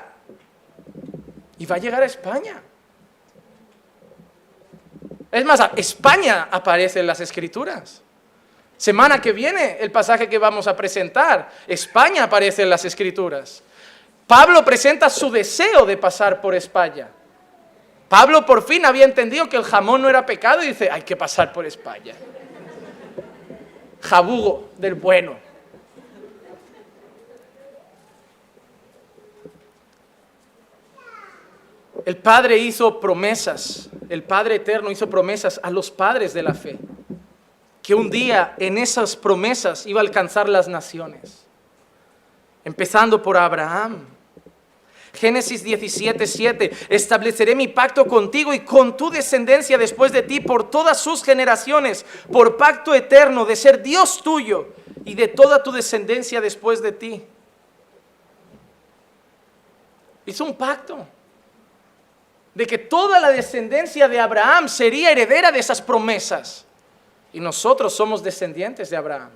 [1.59, 2.61] y va a llegar a España.
[5.31, 8.03] Es más, España aparece en las escrituras.
[8.77, 13.63] Semana que viene, el pasaje que vamos a presentar, España aparece en las escrituras.
[14.27, 17.09] Pablo presenta su deseo de pasar por España.
[18.09, 21.17] Pablo por fin había entendido que el jamón no era pecado y dice, hay que
[21.17, 22.15] pasar por España.
[24.01, 25.52] Jabugo del bueno.
[32.05, 36.79] El Padre hizo promesas, el Padre Eterno hizo promesas a los padres de la fe,
[37.83, 41.47] que un día en esas promesas iba a alcanzar las naciones,
[42.65, 44.07] empezando por Abraham.
[45.15, 50.71] Génesis 17, 7, estableceré mi pacto contigo y con tu descendencia después de ti por
[50.71, 54.69] todas sus generaciones, por pacto eterno de ser Dios tuyo
[55.05, 57.23] y de toda tu descendencia después de ti.
[60.25, 61.07] Hizo un pacto
[62.55, 66.67] de que toda la descendencia de Abraham sería heredera de esas promesas.
[67.33, 69.31] Y nosotros somos descendientes de Abraham,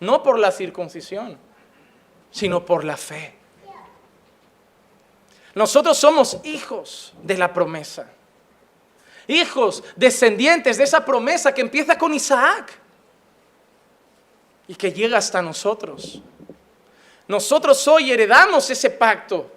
[0.00, 1.38] no por la circuncisión,
[2.32, 3.34] sino por la fe.
[5.54, 8.10] Nosotros somos hijos de la promesa,
[9.28, 12.72] hijos descendientes de esa promesa que empieza con Isaac
[14.66, 16.20] y que llega hasta nosotros.
[17.28, 19.50] Nosotros hoy heredamos ese pacto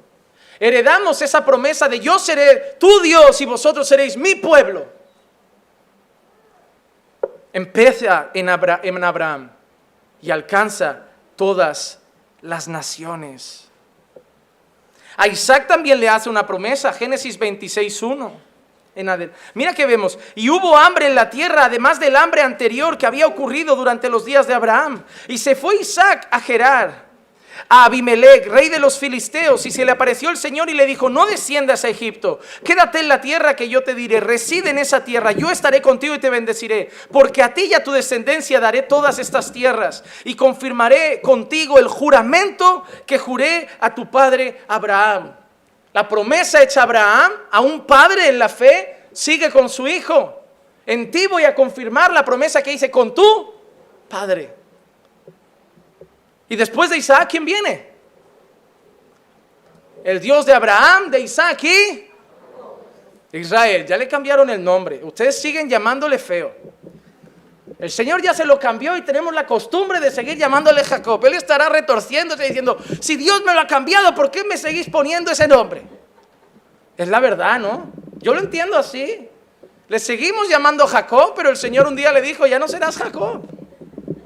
[0.59, 4.87] Heredamos esa promesa de yo seré tu Dios y vosotros seréis mi pueblo.
[7.53, 9.51] Empieza en, Abraham
[10.21, 10.99] y alcanza
[11.35, 11.99] todas
[12.41, 13.69] las naciones.
[15.15, 18.31] A Isaac también le hace una promesa, Génesis 26.1.
[19.53, 23.27] Mira que vemos, y hubo hambre en la tierra, además del hambre anterior que había
[23.27, 25.03] ocurrido durante los días de Abraham.
[25.27, 27.06] Y se fue Isaac a Gerar
[27.69, 31.09] a Abimelech, rey de los filisteos, y se le apareció el Señor y le dijo,
[31.09, 35.03] no desciendas a Egipto, quédate en la tierra que yo te diré, reside en esa
[35.03, 38.83] tierra, yo estaré contigo y te bendeciré, porque a ti y a tu descendencia daré
[38.83, 45.35] todas estas tierras, y confirmaré contigo el juramento que juré a tu padre Abraham.
[45.93, 50.43] La promesa hecha a Abraham, a un padre en la fe, sigue con su hijo.
[50.85, 53.53] En ti voy a confirmar la promesa que hice con tu
[54.07, 54.56] padre.
[56.49, 57.91] Y después de Isaac, ¿quién viene?
[60.03, 62.07] El Dios de Abraham, de Isaac y
[63.33, 63.85] Israel.
[63.85, 65.03] Ya le cambiaron el nombre.
[65.03, 66.55] Ustedes siguen llamándole feo.
[67.79, 71.23] El Señor ya se lo cambió y tenemos la costumbre de seguir llamándole Jacob.
[71.25, 75.31] Él estará retorciéndose diciendo, si Dios me lo ha cambiado, ¿por qué me seguís poniendo
[75.31, 75.83] ese nombre?
[76.95, 77.91] Es la verdad, ¿no?
[78.19, 79.29] Yo lo entiendo así.
[79.89, 83.43] Le seguimos llamando Jacob, pero el Señor un día le dijo, ya no serás Jacob.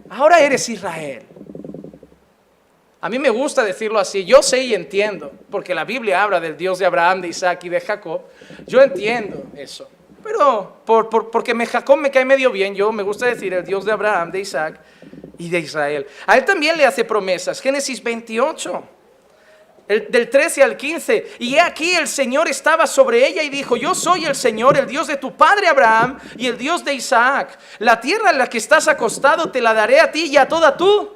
[0.10, 1.26] Ahora eres Israel.
[3.02, 6.56] A mí me gusta decirlo así, yo sé y entiendo, porque la Biblia habla del
[6.56, 8.22] Dios de Abraham, de Isaac y de Jacob,
[8.68, 9.90] yo entiendo eso.
[10.24, 13.86] Pero por, porque me, Jacob me cae medio bien, yo me gusta decir el Dios
[13.86, 14.80] de Abraham, de Isaac
[15.40, 16.06] y de Israel.
[16.28, 17.60] A él también le hace promesas.
[17.60, 18.84] Génesis 28,
[19.88, 21.38] del 13 al 15.
[21.40, 25.08] Y aquí el Señor estaba sobre ella y dijo, yo soy el Señor, el Dios
[25.08, 27.58] de tu padre Abraham y el Dios de Isaac.
[27.80, 30.78] La tierra en la que estás acostado te la daré a ti y a toda
[30.78, 31.10] tu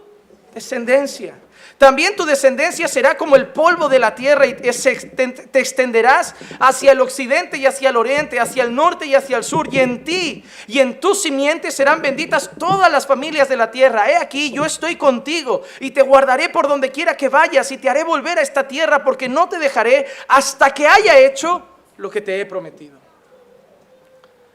[0.51, 1.35] descendencia.
[1.77, 7.01] También tu descendencia será como el polvo de la tierra y te extenderás hacia el
[7.01, 9.67] occidente y hacia el oriente, hacia el norte y hacia el sur.
[9.73, 14.09] Y en ti y en tu simiente serán benditas todas las familias de la tierra.
[14.09, 17.89] He aquí, yo estoy contigo y te guardaré por donde quiera que vayas y te
[17.89, 21.61] haré volver a esta tierra porque no te dejaré hasta que haya hecho
[21.97, 22.97] lo que te he prometido.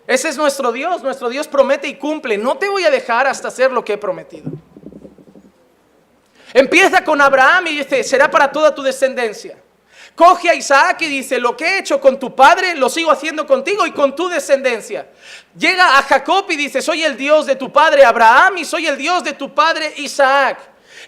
[0.06, 1.02] Ese es nuestro Dios.
[1.02, 2.38] Nuestro Dios promete y cumple.
[2.38, 4.50] No te voy a dejar hasta hacer lo que he prometido.
[6.52, 9.56] Empieza con Abraham y dice, será para toda tu descendencia.
[10.14, 13.46] Coge a Isaac y dice, lo que he hecho con tu padre, lo sigo haciendo
[13.46, 15.06] contigo y con tu descendencia.
[15.56, 18.98] Llega a Jacob y dice, soy el Dios de tu padre Abraham y soy el
[18.98, 20.58] Dios de tu padre Isaac.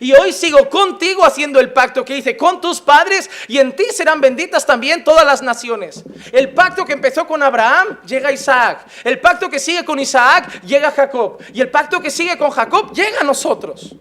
[0.00, 3.84] Y hoy sigo contigo haciendo el pacto que hice con tus padres y en ti
[3.92, 6.02] serán benditas también todas las naciones.
[6.32, 8.86] El pacto que empezó con Abraham llega a Isaac.
[9.04, 11.38] El pacto que sigue con Isaac llega a Jacob.
[11.52, 13.94] Y el pacto que sigue con Jacob llega a nosotros.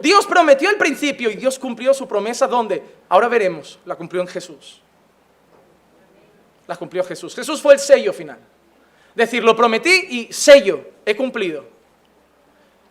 [0.00, 2.82] Dios prometió al principio y Dios cumplió su promesa ¿dónde?
[3.08, 4.82] Ahora veremos, la cumplió en Jesús.
[6.66, 7.34] La cumplió Jesús.
[7.34, 8.38] Jesús fue el sello final.
[9.14, 11.64] Decir, lo prometí y sello, he cumplido.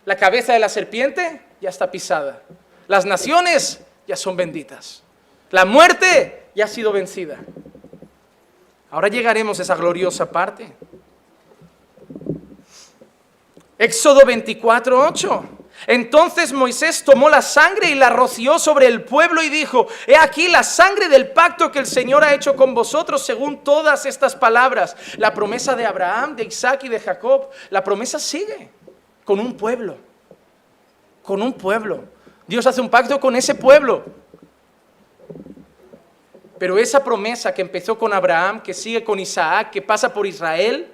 [0.04, 2.42] La cabeza de la serpiente ya está pisada.
[2.88, 5.02] Las naciones ya son benditas.
[5.50, 7.38] La muerte ya ha sido vencida.
[8.90, 10.72] Ahora llegaremos a esa gloriosa parte.
[13.78, 15.44] Éxodo 24, 8.
[15.86, 20.48] Entonces Moisés tomó la sangre y la roció sobre el pueblo y dijo, he aquí
[20.48, 24.96] la sangre del pacto que el Señor ha hecho con vosotros según todas estas palabras.
[25.18, 28.70] La promesa de Abraham, de Isaac y de Jacob, la promesa sigue
[29.24, 29.96] con un pueblo,
[31.22, 32.04] con un pueblo.
[32.46, 34.04] Dios hace un pacto con ese pueblo.
[36.58, 40.90] Pero esa promesa que empezó con Abraham, que sigue con Isaac, que pasa por Israel,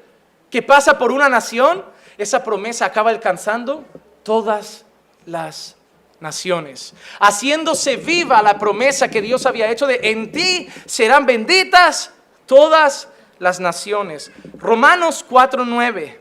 [0.51, 1.85] que pasa por una nación,
[2.19, 3.85] esa promesa acaba alcanzando
[4.23, 4.85] todas
[5.27, 5.77] las
[6.21, 12.13] naciones, haciéndose viva la promesa que Dios había hecho de en ti serán benditas
[12.47, 13.09] todas
[13.39, 14.31] las naciones.
[14.59, 16.19] Romanos 4:9.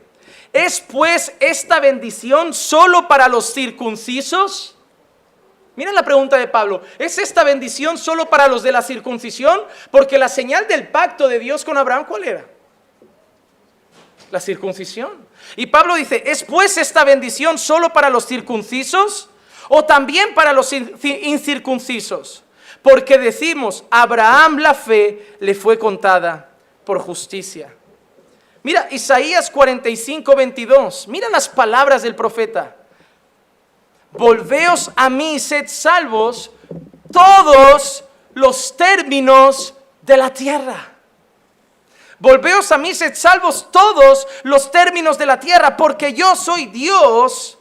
[0.53, 4.75] ¿Es pues esta bendición solo para los circuncisos?
[5.77, 6.81] Miren la pregunta de Pablo.
[6.99, 9.61] ¿Es esta bendición solo para los de la circuncisión?
[9.89, 12.45] Porque la señal del pacto de Dios con Abraham, ¿cuál era?
[14.31, 15.27] La circuncisión.
[15.55, 19.29] Y Pablo dice, ¿es pues esta bendición solo para los circuncisos
[19.69, 22.43] o también para los incircuncisos?
[22.81, 26.49] Porque decimos, Abraham la fe le fue contada
[26.85, 27.73] por justicia.
[28.63, 31.07] Mira, Isaías 45, 22.
[31.07, 32.75] Mira las palabras del profeta.
[34.11, 36.51] Volveos a mí, sed salvos
[37.11, 40.90] todos los términos de la tierra.
[42.21, 47.57] Volveos a mí, sed salvos todos los términos de la tierra, porque yo soy Dios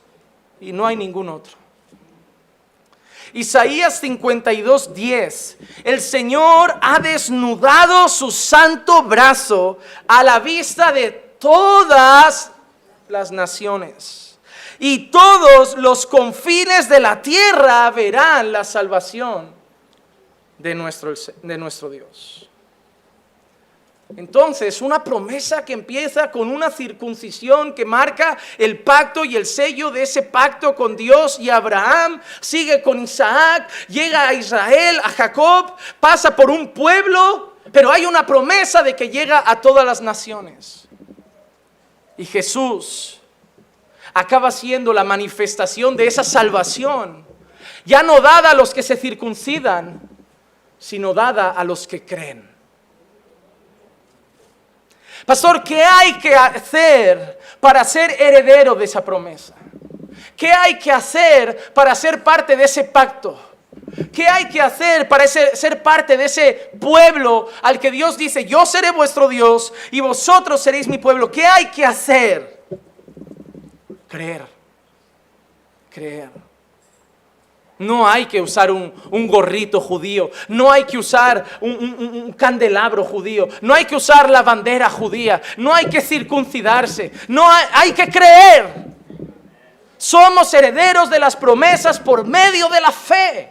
[0.60, 1.54] y no hay ningún otro.
[3.32, 5.58] Isaías 52, 10.
[5.82, 12.52] El Señor ha desnudado su santo brazo a la vista de todas
[13.08, 14.38] las naciones.
[14.78, 19.54] Y todos los confines de la tierra verán la salvación
[20.58, 22.39] de nuestro, de nuestro Dios.
[24.16, 29.90] Entonces, una promesa que empieza con una circuncisión que marca el pacto y el sello
[29.90, 35.74] de ese pacto con Dios y Abraham, sigue con Isaac, llega a Israel, a Jacob,
[36.00, 40.88] pasa por un pueblo, pero hay una promesa de que llega a todas las naciones.
[42.16, 43.20] Y Jesús
[44.12, 47.24] acaba siendo la manifestación de esa salvación,
[47.84, 50.00] ya no dada a los que se circuncidan,
[50.78, 52.49] sino dada a los que creen.
[55.30, 59.54] Pastor, ¿qué hay que hacer para ser heredero de esa promesa?
[60.36, 63.40] ¿Qué hay que hacer para ser parte de ese pacto?
[64.12, 68.66] ¿Qué hay que hacer para ser parte de ese pueblo al que Dios dice, yo
[68.66, 71.30] seré vuestro Dios y vosotros seréis mi pueblo?
[71.30, 72.64] ¿Qué hay que hacer?
[74.08, 74.44] Creer.
[75.90, 76.49] Creer.
[77.80, 78.92] No hay que usar un,
[79.26, 84.90] gorrito judío, no hay que usar un, candelabro judío, no hay que usar la bandera
[84.90, 88.84] judía, no hay que circuncidarse, no hay, hay que creer.
[89.96, 93.48] Somos herederos de las promesas por medio de la fe.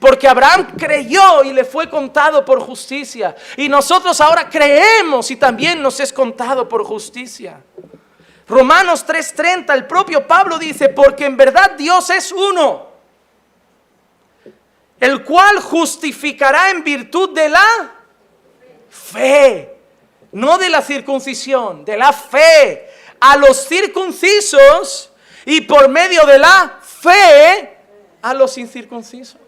[0.00, 3.36] Porque Abraham creyó y le fue contado por justicia.
[3.56, 7.60] Y nosotros ahora creemos y también nos es contado por justicia.
[8.48, 12.89] Romanos 3:30, el propio Pablo dice, porque en verdad Dios es uno
[15.00, 17.92] el cual justificará en virtud de la
[18.90, 19.74] fe,
[20.32, 22.88] no de la circuncisión, de la fe,
[23.18, 25.10] a los circuncisos
[25.46, 27.78] y por medio de la fe
[28.20, 29.40] a los incircuncisos.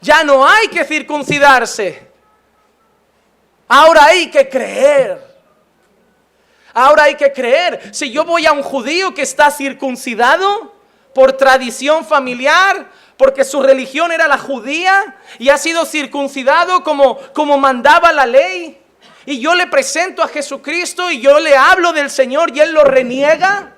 [0.00, 2.10] Ya no hay que circuncidarse.
[3.68, 5.32] Ahora hay que creer.
[6.74, 7.94] Ahora hay que creer.
[7.94, 10.74] Si yo voy a un judío que está circuncidado
[11.14, 12.90] por tradición familiar,
[13.22, 18.80] porque su religión era la judía y ha sido circuncidado como, como mandaba la ley.
[19.24, 22.82] Y yo le presento a Jesucristo y yo le hablo del Señor y Él lo
[22.82, 23.74] reniega.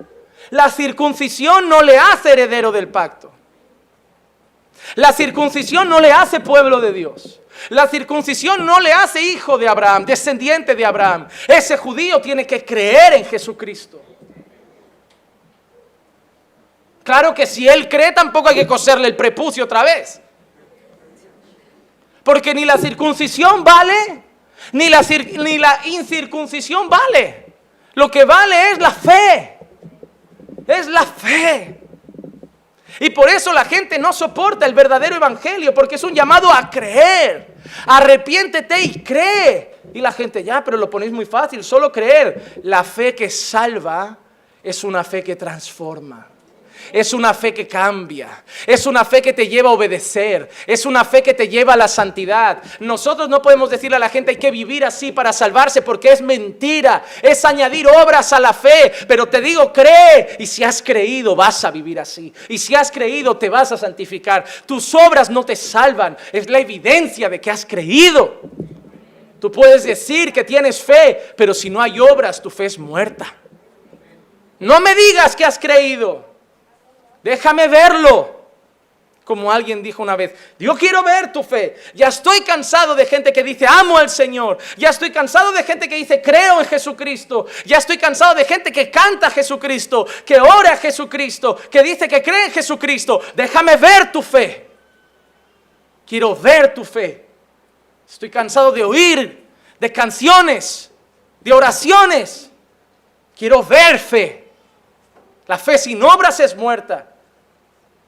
[0.49, 3.31] La circuncisión no le hace heredero del pacto.
[4.95, 7.39] La circuncisión no le hace pueblo de Dios.
[7.69, 11.27] La circuncisión no le hace hijo de Abraham, descendiente de Abraham.
[11.47, 14.01] Ese judío tiene que creer en Jesucristo.
[17.05, 20.19] Claro que si él cree tampoco hay que coserle el prepucio otra vez.
[22.23, 24.23] Porque ni la circuncisión vale,
[24.71, 27.53] ni la, incircuncisión vale.
[27.93, 29.59] Lo que vale es la fe.
[30.65, 31.79] Es la fe.
[32.99, 36.71] Y por eso la gente no soporta el verdadero evangelio, porque es un llamado a
[36.71, 37.53] creer.
[37.85, 39.75] Arrepiéntete y cree.
[39.93, 42.61] Y la gente, ya, pero lo ponéis muy fácil, solo creer.
[42.63, 44.17] La fe que salva
[44.63, 46.29] es una fe que transforma.
[46.91, 48.43] Es una fe que cambia.
[48.65, 50.49] Es una fe que te lleva a obedecer.
[50.65, 52.61] Es una fe que te lleva a la santidad.
[52.79, 56.21] Nosotros no podemos decirle a la gente hay que vivir así para salvarse porque es
[56.21, 57.03] mentira.
[57.21, 58.91] Es añadir obras a la fe.
[59.07, 60.35] Pero te digo, cree.
[60.39, 62.33] Y si has creído, vas a vivir así.
[62.49, 64.45] Y si has creído, te vas a santificar.
[64.65, 66.17] Tus obras no te salvan.
[66.31, 68.41] Es la evidencia de que has creído.
[69.39, 73.35] Tú puedes decir que tienes fe, pero si no hay obras, tu fe es muerta.
[74.59, 76.34] No me digas que has creído.
[77.25, 78.35] Déjame verlo.
[79.23, 81.75] Como alguien dijo una vez, yo quiero ver tu fe.
[81.95, 84.59] Ya estoy cansado de gente que dice, amo al Señor.
[84.77, 87.47] Ya estoy cansado de gente que dice, creo en Jesucristo.
[87.65, 92.07] Ya estoy cansado de gente que canta a Jesucristo, que ora a Jesucristo, que dice
[92.07, 93.19] que cree en Jesucristo.
[93.33, 94.67] Déjame ver tu fe.
[96.05, 97.25] Quiero ver tu fe.
[98.07, 99.47] Estoy cansado de oír,
[99.79, 100.91] de canciones,
[101.39, 102.51] de oraciones.
[103.35, 104.47] Quiero ver fe.
[105.47, 107.13] La fe sin obras es muerta.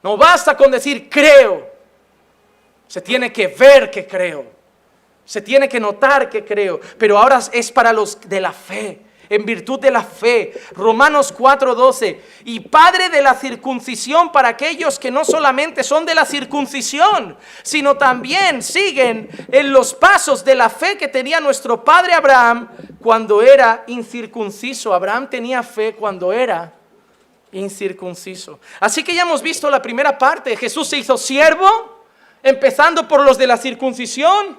[0.04, 1.68] No basta con decir creo.
[2.88, 4.45] Se tiene que ver que creo.
[5.26, 6.80] Se tiene que notar que creo.
[6.98, 9.02] Pero ahora es para los de la fe.
[9.30, 10.54] En virtud de la fe.
[10.72, 12.18] Romanos 4:12.
[12.45, 17.98] Y padre de la circuncisión para aquellos que no solamente son de la circuncisión, sino
[17.98, 22.70] también siguen en los pasos de la fe que tenía nuestro padre Abraham
[23.02, 24.93] cuando era incircunciso.
[24.93, 26.76] Abraham tenía fe cuando era
[27.52, 28.60] incircunciso.
[28.80, 30.56] Así que ya hemos visto la primera parte.
[30.58, 32.04] Jesús se hizo siervo,
[32.43, 34.58] empezando por los de la circuncisión,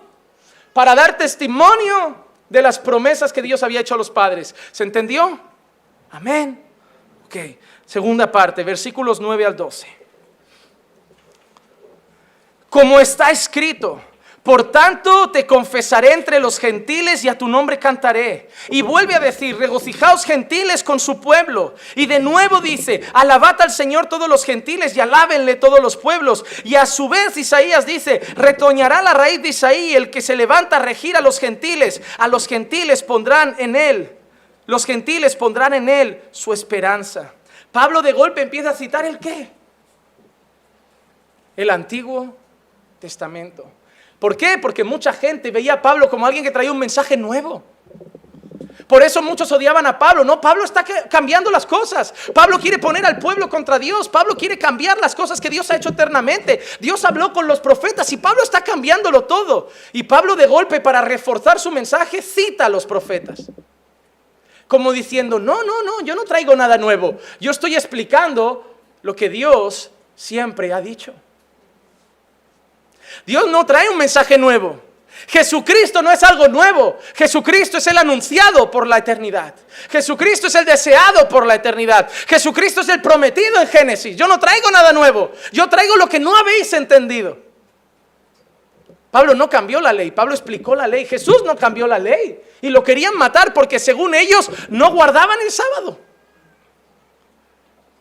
[0.73, 4.55] para dar testimonio de las promesas que Dios había hecho a los padres.
[4.73, 5.39] ¿Se entendió?
[6.11, 6.65] Amén.
[7.27, 7.37] Ok,
[7.85, 9.87] segunda parte, versículos 9 al 12.
[12.71, 14.01] Como está escrito,
[14.49, 18.49] por tanto, te confesaré entre los gentiles y a tu nombre cantaré.
[18.71, 21.75] Y vuelve a decir, regocijaos gentiles con su pueblo.
[21.95, 26.47] Y de nuevo dice, alabad al Señor todos los gentiles y alábenle todos los pueblos.
[26.65, 30.77] Y a su vez Isaías dice, retoñará la raíz de Isaí, el que se levanta
[30.77, 32.01] a regir a los gentiles.
[32.17, 34.17] A los gentiles pondrán en él,
[34.65, 37.35] los gentiles pondrán en él su esperanza.
[37.71, 39.51] Pablo de golpe empieza a citar el qué?
[41.55, 42.35] El Antiguo
[42.99, 43.73] Testamento.
[44.19, 44.59] ¿Por qué?
[44.59, 47.63] Porque mucha gente veía a Pablo como alguien que traía un mensaje nuevo.
[48.89, 50.25] Por eso muchos odiaban a Pablo.
[50.25, 52.13] No, Pablo está cambiando las cosas.
[52.35, 54.09] Pablo quiere poner al pueblo contra Dios.
[54.09, 56.61] Pablo quiere cambiar las cosas que Dios ha hecho eternamente.
[56.81, 59.69] Dios habló con los profetas y Pablo está cambiándolo todo.
[59.93, 63.51] Y Pablo de golpe para reforzar su mensaje cita a los profetas.
[64.67, 67.19] Como diciendo, no, no, no, yo no traigo nada nuevo.
[67.41, 71.15] Yo estoy explicando lo que Dios siempre ha dicho.
[73.27, 74.89] Dios no trae un mensaje nuevo.
[75.27, 76.99] Jesucristo no es algo nuevo.
[77.15, 79.55] Jesucristo es el anunciado por la eternidad.
[79.91, 82.09] Jesucristo es el deseado por la eternidad.
[82.27, 84.17] Jesucristo es el prometido en Génesis.
[84.17, 85.33] Yo no traigo nada nuevo.
[85.53, 87.37] Yo traigo lo que no habéis entendido.
[89.11, 90.11] Pablo no cambió la ley.
[90.13, 91.05] Pablo explicó la ley.
[91.05, 92.41] Jesús no cambió la ley.
[92.63, 95.99] Y lo querían matar porque según ellos no guardaban el sábado.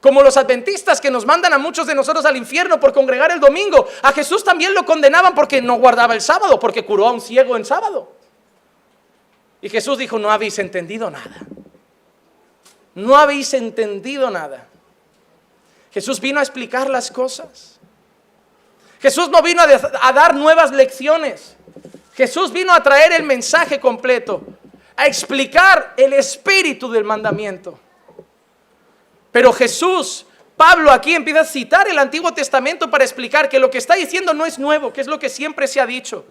[0.07, 3.41] Como los adventistas que nos mandan a muchos de nosotros al infierno por congregar el
[3.41, 3.89] domingo.
[4.03, 7.57] A Jesús también lo condenaban porque no guardaba el sábado, porque curó a un ciego
[7.57, 8.13] en sábado.
[9.61, 11.41] Y Jesús dijo, no habéis entendido nada.
[12.95, 14.65] No habéis entendido nada.
[15.91, 17.77] Jesús vino a explicar las cosas.
[19.01, 21.57] Jesús no vino a, dar nuevas lecciones.
[22.15, 24.41] Jesús vino a traer el mensaje completo,
[24.95, 27.77] a explicar el espíritu del mandamiento.
[29.37, 30.25] Pero Jesús,
[30.55, 34.33] Pablo aquí empieza a citar el Antiguo Testamento para explicar que lo que está diciendo
[34.33, 36.25] no es nuevo, que es lo que siempre se ha dicho.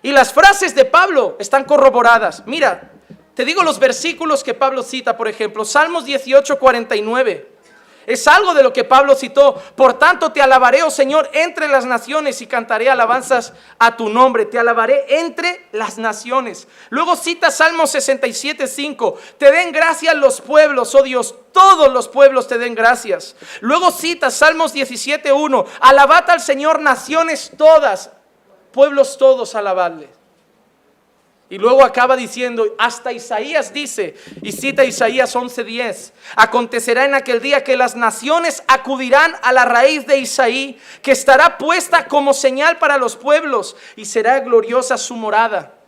[0.00, 2.44] Y las frases de Pablo están corroboradas.
[2.46, 2.92] Mira,
[3.34, 7.50] te digo los versículos que Pablo cita, por ejemplo, Salmos 18, 49.
[8.06, 9.54] Es algo de lo que Pablo citó.
[9.76, 14.46] Por tanto, te alabaré, oh Señor, entre las naciones y cantaré alabanzas a tu nombre.
[14.46, 16.66] Te alabaré entre las naciones.
[16.88, 19.18] Luego cita Salmo 67, 5.
[19.38, 21.34] Te den gracias los pueblos, oh Dios.
[21.52, 23.36] Todos los pueblos te den gracias.
[23.60, 25.66] Luego cita Salmos 17, 1.
[25.80, 28.10] Alabad al Señor naciones todas.
[28.72, 30.19] Pueblos todos alabadle.
[31.50, 37.64] Y luego acaba diciendo, hasta Isaías dice, y cita Isaías 11:10, acontecerá en aquel día
[37.64, 42.98] que las naciones acudirán a la raíz de Isaí, que estará puesta como señal para
[42.98, 45.79] los pueblos, y será gloriosa su morada.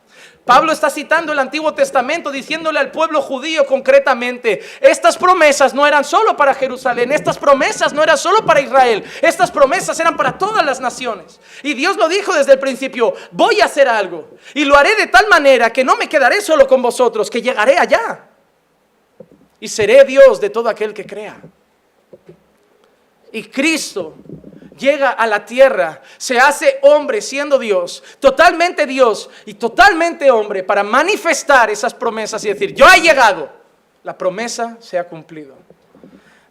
[0.45, 6.05] Pablo está citando el Antiguo Testamento diciéndole al pueblo judío concretamente, estas promesas no eran
[6.05, 10.65] solo para Jerusalén, estas promesas no eran solo para Israel, estas promesas eran para todas
[10.67, 11.41] las naciones.
[11.63, 15.07] Y Dios lo dijo desde el principio, voy a hacer algo y lo haré de
[15.07, 18.29] tal manera que no me quedaré solo con vosotros, que llegaré allá
[19.61, 21.41] y seré Dios de todo aquel que crea.
[23.31, 24.17] Y Cristo
[24.79, 30.83] llega a la tierra, se hace hombre siendo Dios, totalmente Dios y totalmente hombre para
[30.83, 33.51] manifestar esas promesas y decir, yo he llegado,
[34.03, 35.57] la promesa se ha cumplido.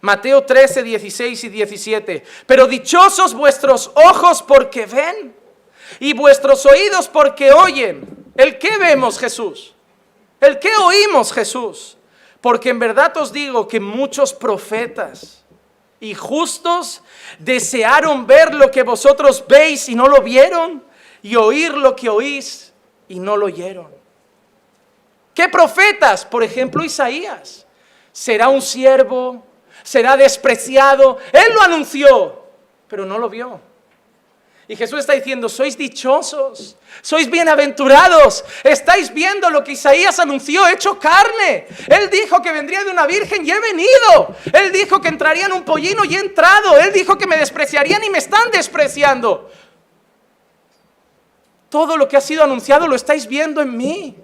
[0.01, 5.35] Mateo 13, 16 y 17, pero dichosos vuestros ojos porque ven
[5.99, 8.21] y vuestros oídos porque oyen.
[8.35, 9.75] ¿El qué vemos Jesús?
[10.39, 11.97] ¿El qué oímos Jesús?
[12.39, 15.40] Porque en verdad os digo que muchos profetas,
[16.01, 17.01] y justos
[17.39, 20.83] desearon ver lo que vosotros veis y no lo vieron,
[21.21, 22.73] y oír lo que oís
[23.07, 23.87] y no lo oyeron.
[25.33, 26.25] ¿Qué profetas?
[26.25, 27.65] Por ejemplo, Isaías.
[28.11, 29.45] Será un siervo,
[29.83, 31.19] será despreciado.
[31.31, 32.45] Él lo anunció,
[32.87, 33.70] pero no lo vio.
[34.71, 40.97] Y Jesús está diciendo, sois dichosos, sois bienaventurados, estáis viendo lo que Isaías anunció hecho
[40.97, 41.67] carne.
[41.89, 44.33] Él dijo que vendría de una virgen y he venido.
[44.53, 46.77] Él dijo que entraría en un pollino y he entrado.
[46.79, 49.51] Él dijo que me despreciarían y me están despreciando.
[51.67, 54.15] Todo lo que ha sido anunciado lo estáis viendo en mí.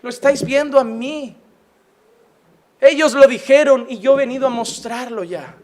[0.00, 1.36] Lo estáis viendo a mí.
[2.80, 5.54] Ellos lo dijeron y yo he venido a mostrarlo ya.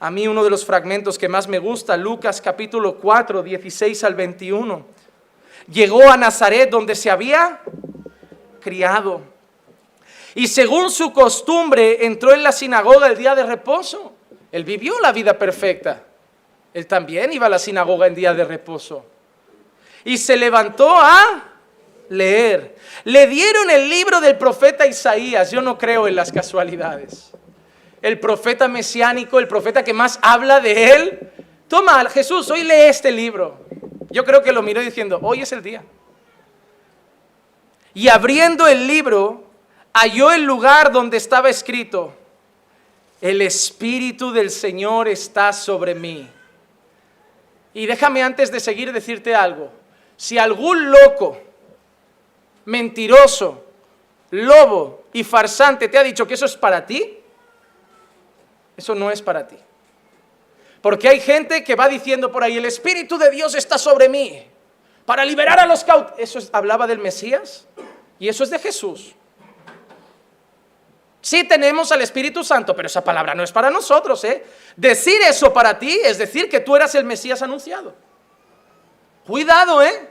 [0.00, 4.14] A mí uno de los fragmentos que más me gusta, Lucas capítulo 4, 16 al
[4.14, 4.86] 21.
[5.72, 7.60] Llegó a Nazaret donde se había
[8.60, 9.22] criado.
[10.36, 14.12] Y según su costumbre entró en la sinagoga el día de reposo.
[14.52, 16.04] Él vivió la vida perfecta.
[16.72, 19.04] Él también iba a la sinagoga en día de reposo.
[20.04, 21.42] Y se levantó a
[22.08, 22.76] leer.
[23.02, 25.50] Le dieron el libro del profeta Isaías.
[25.50, 27.32] Yo no creo en las casualidades
[28.02, 31.30] el profeta mesiánico, el profeta que más habla de él.
[31.68, 33.58] Toma, Jesús, hoy lee este libro.
[34.10, 35.82] Yo creo que lo miró diciendo, hoy es el día.
[37.94, 39.44] Y abriendo el libro,
[39.92, 42.14] halló el lugar donde estaba escrito,
[43.20, 46.28] el Espíritu del Señor está sobre mí.
[47.74, 49.70] Y déjame antes de seguir decirte algo.
[50.16, 51.40] Si algún loco,
[52.64, 53.64] mentiroso,
[54.30, 57.17] lobo y farsante te ha dicho que eso es para ti,
[58.78, 59.56] eso no es para ti.
[60.80, 64.46] Porque hay gente que va diciendo por ahí, el Espíritu de Dios está sobre mí
[65.04, 66.18] para liberar a los cautivos.
[66.18, 67.66] Eso hablaba del Mesías
[68.20, 69.16] y eso es de Jesús.
[71.20, 74.22] Sí tenemos al Espíritu Santo, pero esa palabra no es para nosotros.
[74.22, 74.44] ¿eh?
[74.76, 77.96] Decir eso para ti es decir que tú eras el Mesías anunciado.
[79.26, 80.08] Cuidado, ¿eh?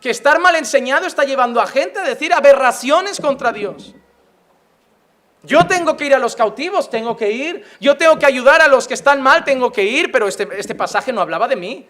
[0.00, 3.94] Que estar mal enseñado está llevando a gente a decir aberraciones contra Dios.
[5.46, 7.64] Yo tengo que ir a los cautivos, tengo que ir.
[7.80, 10.10] Yo tengo que ayudar a los que están mal, tengo que ir.
[10.10, 11.88] Pero este, este pasaje no hablaba de mí.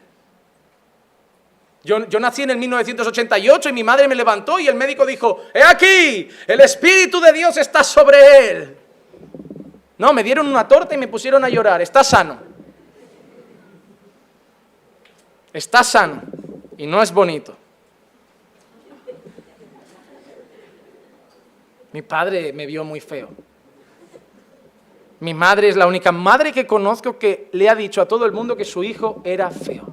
[1.83, 5.43] Yo, yo, nací en el 1988 y mi madre me levantó y el médico dijo,
[5.55, 8.77] he aquí, el Espíritu de Dios está sobre él.
[9.97, 11.81] No, me dieron una torta y me pusieron a llorar.
[11.81, 12.39] Está sano.
[15.53, 16.23] Está sano.
[16.77, 17.57] Y no es bonito.
[21.97, 23.31] Mi padre me vio muy feo.
[25.21, 28.33] Mi madre es la única madre que conozco que le ha dicho a todo el
[28.33, 29.87] mundo que su hijo era feo.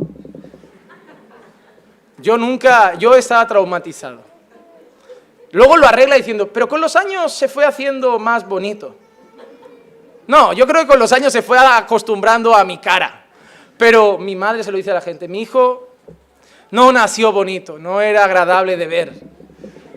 [2.18, 4.20] Yo nunca, yo estaba traumatizado.
[5.52, 8.98] Luego lo arregla diciendo, pero con los años se fue haciendo más bonito.
[10.28, 13.28] No, yo creo que con los años se fue acostumbrando a mi cara.
[13.78, 15.88] Pero mi madre se lo dice a la gente, mi hijo
[16.72, 19.34] no nació bonito, no era agradable de ver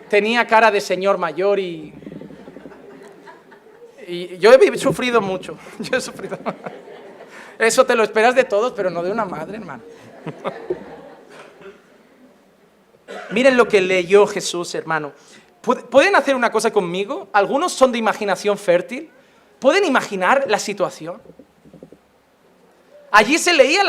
[0.07, 1.93] tenía cara de señor mayor y...
[4.07, 6.39] Y yo he sufrido mucho, yo he sufrido.
[7.59, 9.83] Eso te lo esperas de todos, pero no de una madre, hermano.
[13.31, 15.11] Miren lo que leyó Jesús, hermano.
[15.61, 17.27] ¿Pueden hacer una cosa conmigo?
[17.33, 19.09] Algunos son de imaginación fértil.
[19.59, 21.21] ¿Pueden imaginar la situación?
[23.11, 23.81] Allí se leía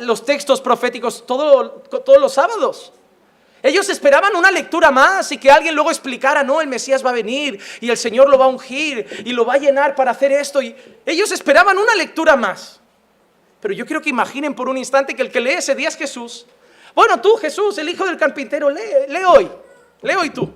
[0.00, 2.92] los textos proféticos todos los sábados.
[3.64, 7.14] Ellos esperaban una lectura más y que alguien luego explicara, no, el Mesías va a
[7.14, 10.32] venir y el Señor lo va a ungir y lo va a llenar para hacer
[10.32, 10.60] esto.
[10.60, 12.78] Y ellos esperaban una lectura más.
[13.62, 15.96] Pero yo quiero que imaginen por un instante que el que lee ese día es
[15.96, 16.44] Jesús.
[16.94, 19.50] Bueno, tú, Jesús, el hijo del carpintero, lee, lee hoy,
[20.02, 20.52] lee hoy tú.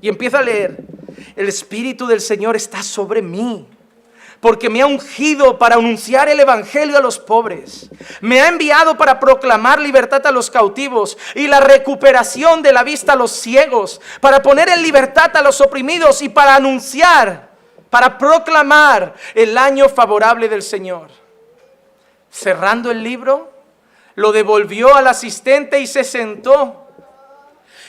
[0.00, 0.76] Y empieza a leer.
[1.36, 3.64] El Espíritu del Señor está sobre mí
[4.40, 7.90] porque me ha ungido para anunciar el Evangelio a los pobres.
[8.20, 13.14] Me ha enviado para proclamar libertad a los cautivos y la recuperación de la vista
[13.14, 17.48] a los ciegos, para poner en libertad a los oprimidos y para anunciar,
[17.90, 21.08] para proclamar el año favorable del Señor.
[22.30, 23.52] Cerrando el libro,
[24.16, 26.88] lo devolvió al asistente y se sentó.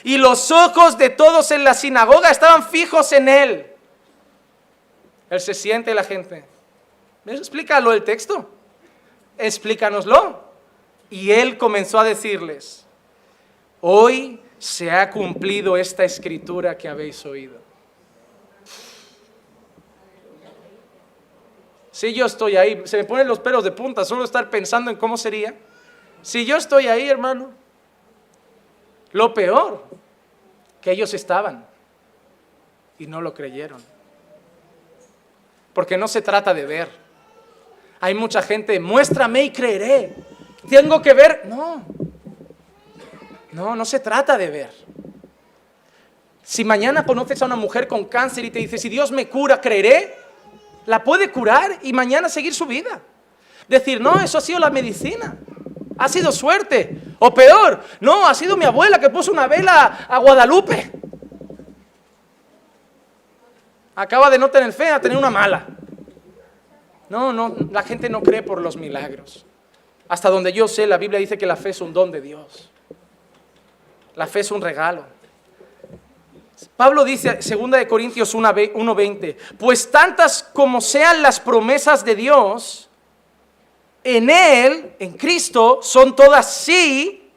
[0.04, 3.75] Y los ojos de todos en la sinagoga estaban fijos en él.
[5.30, 6.46] Él se siente la gente.
[7.26, 8.50] Explícalo el texto.
[9.38, 10.44] Explícanoslo.
[11.10, 12.86] Y él comenzó a decirles,
[13.82, 17.66] hoy se ha cumplido esta escritura que habéis oído.
[21.92, 24.98] Si yo estoy ahí, se me ponen los pelos de punta solo estar pensando en
[24.98, 25.56] cómo sería.
[26.22, 27.52] Si yo estoy ahí, hermano,
[29.12, 29.86] lo peor,
[30.82, 31.66] que ellos estaban
[33.00, 33.82] y no lo creyeron.
[35.76, 36.90] Porque no se trata de ver.
[38.00, 40.16] Hay mucha gente, muéstrame y creeré.
[40.70, 41.42] Tengo que ver.
[41.48, 41.84] No.
[43.52, 44.72] No, no se trata de ver.
[46.44, 49.60] Si mañana conoces a una mujer con cáncer y te dice, si Dios me cura,
[49.60, 50.16] creeré,
[50.86, 53.02] la puede curar y mañana seguir su vida.
[53.68, 55.38] Decir, no, eso ha sido la medicina.
[55.98, 57.02] Ha sido suerte.
[57.20, 60.94] O peor, no, ha sido mi abuela que puso una vela a Guadalupe
[63.96, 65.66] acaba de no tener fe a tener una mala.
[67.10, 69.46] No, no, la gente no cree por los milagros.
[70.08, 72.70] Hasta donde yo sé, la Biblia dice que la fe es un don de Dios.
[74.16, 75.06] La fe es un regalo.
[76.78, 82.90] Pablo dice, 2 de Corintios 1:20, pues tantas como sean las promesas de Dios,
[84.04, 87.30] en Él, en Cristo, son todas sí,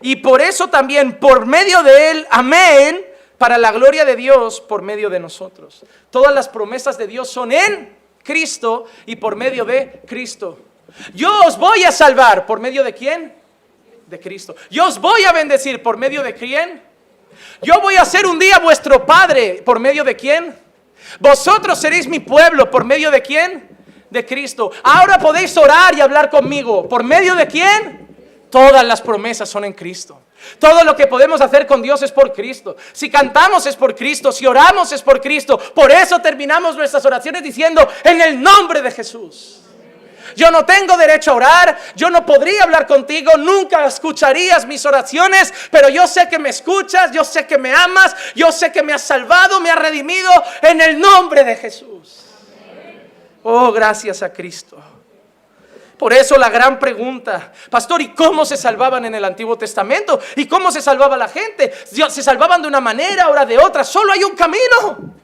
[0.00, 3.05] y por eso también, por medio de Él, amén,
[3.38, 5.84] para la gloria de Dios por medio de nosotros.
[6.10, 10.58] Todas las promesas de Dios son en Cristo y por medio de Cristo.
[11.14, 13.34] Yo os voy a salvar por medio de quién?
[14.06, 14.54] De Cristo.
[14.70, 16.82] Yo os voy a bendecir por medio de quién?
[17.62, 20.54] Yo voy a ser un día vuestro Padre por medio de quién?
[21.20, 23.68] Vosotros seréis mi pueblo por medio de quién?
[24.10, 24.70] De Cristo.
[24.82, 26.88] Ahora podéis orar y hablar conmigo.
[26.88, 28.06] ¿Por medio de quién?
[28.50, 30.20] Todas las promesas son en Cristo.
[30.58, 32.76] Todo lo que podemos hacer con Dios es por Cristo.
[32.92, 35.58] Si cantamos es por Cristo, si oramos es por Cristo.
[35.58, 39.60] Por eso terminamos nuestras oraciones diciendo, en el nombre de Jesús.
[40.34, 45.52] Yo no tengo derecho a orar, yo no podría hablar contigo, nunca escucharías mis oraciones,
[45.70, 48.92] pero yo sé que me escuchas, yo sé que me amas, yo sé que me
[48.92, 50.30] has salvado, me has redimido
[50.62, 52.24] en el nombre de Jesús.
[53.42, 54.76] Oh, gracias a Cristo.
[55.98, 60.20] Por eso la gran pregunta, pastor, ¿y cómo se salvaban en el Antiguo Testamento?
[60.36, 61.72] ¿Y cómo se salvaba la gente?
[61.86, 63.82] ¿Se salvaban de una manera, ahora de otra?
[63.82, 65.14] Solo hay un camino.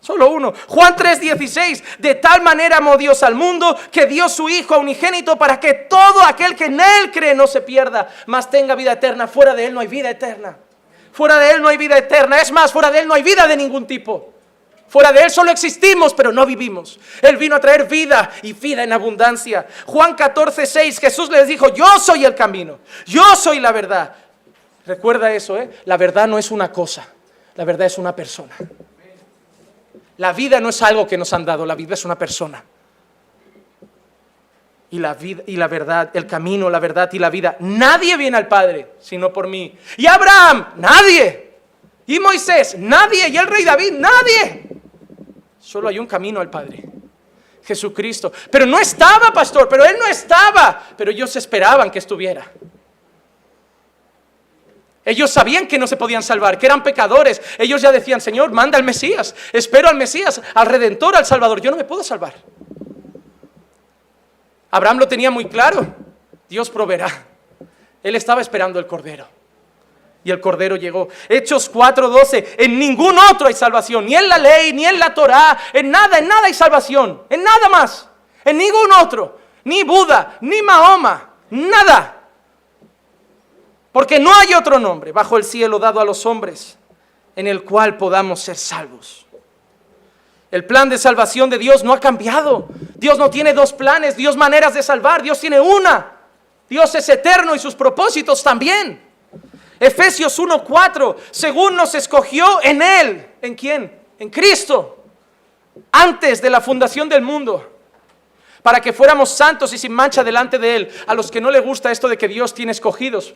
[0.00, 0.52] Solo uno.
[0.68, 1.84] Juan 3:16.
[1.98, 6.22] De tal manera amó Dios al mundo que dio su Hijo unigénito para que todo
[6.22, 9.28] aquel que en Él cree no se pierda, mas tenga vida eterna.
[9.28, 10.56] Fuera de Él no hay vida eterna.
[11.12, 12.40] Fuera de Él no hay vida eterna.
[12.40, 14.31] Es más, fuera de Él no hay vida de ningún tipo.
[14.92, 17.00] Fuera de Él solo existimos, pero no vivimos.
[17.22, 19.66] Él vino a traer vida y vida en abundancia.
[19.86, 24.14] Juan 14, 6, Jesús les dijo, yo soy el camino, yo soy la verdad.
[24.84, 25.70] Recuerda eso, ¿eh?
[25.86, 27.08] La verdad no es una cosa,
[27.54, 28.54] la verdad es una persona.
[30.18, 32.62] La vida no es algo que nos han dado, la vida es una persona.
[34.90, 37.56] Y la, vida, y la verdad, el camino, la verdad y la vida.
[37.60, 39.74] Nadie viene al Padre sino por mí.
[39.96, 41.54] Y Abraham, nadie.
[42.06, 43.30] Y Moisés, nadie.
[43.30, 44.81] Y el rey David, nadie.
[45.72, 46.84] Solo hay un camino al Padre.
[47.64, 48.30] Jesucristo.
[48.50, 50.88] Pero no estaba, pastor, pero Él no estaba.
[50.98, 52.44] Pero ellos esperaban que estuviera.
[55.02, 57.40] Ellos sabían que no se podían salvar, que eran pecadores.
[57.56, 59.34] Ellos ya decían, Señor, manda al Mesías.
[59.50, 61.62] Espero al Mesías, al Redentor, al Salvador.
[61.62, 62.34] Yo no me puedo salvar.
[64.72, 65.86] Abraham lo tenía muy claro.
[66.50, 67.08] Dios proveerá.
[68.02, 69.26] Él estaba esperando el Cordero.
[70.24, 71.08] Y el Cordero llegó.
[71.28, 72.56] Hechos 4:12.
[72.58, 74.06] En ningún otro hay salvación.
[74.06, 75.58] Ni en la ley, ni en la Torah.
[75.72, 77.22] En nada, en nada hay salvación.
[77.28, 78.08] En nada más.
[78.44, 79.38] En ningún otro.
[79.64, 81.30] Ni Buda, ni Mahoma.
[81.50, 82.20] Nada.
[83.92, 86.78] Porque no hay otro nombre bajo el cielo dado a los hombres
[87.36, 89.26] en el cual podamos ser salvos.
[90.50, 92.68] El plan de salvación de Dios no ha cambiado.
[92.96, 96.12] Dios no tiene dos planes, Dios maneras de salvar, Dios tiene una.
[96.68, 99.11] Dios es eterno y sus propósitos también.
[99.82, 103.26] Efesios 1:4, según nos escogió en Él.
[103.42, 104.00] ¿En quién?
[104.16, 105.04] En Cristo.
[105.90, 107.68] Antes de la fundación del mundo.
[108.62, 110.88] Para que fuéramos santos y sin mancha delante de Él.
[111.08, 113.34] A los que no le gusta esto de que Dios tiene escogidos.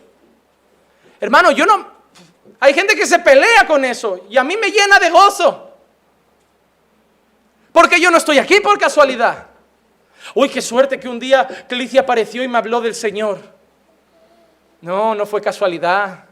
[1.18, 1.96] Hermano, yo no...
[2.60, 5.72] Hay gente que se pelea con eso y a mí me llena de gozo.
[7.72, 9.48] Porque yo no estoy aquí por casualidad.
[10.32, 13.40] Uy, qué suerte que un día Clicia apareció y me habló del Señor.
[14.80, 16.26] No, no fue casualidad.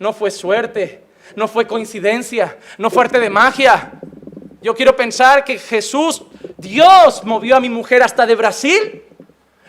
[0.00, 1.04] No fue suerte.
[1.36, 2.58] No fue coincidencia.
[2.76, 3.92] No fue arte de magia.
[4.60, 6.22] Yo quiero pensar que Jesús,
[6.56, 9.04] Dios, movió a mi mujer hasta de Brasil.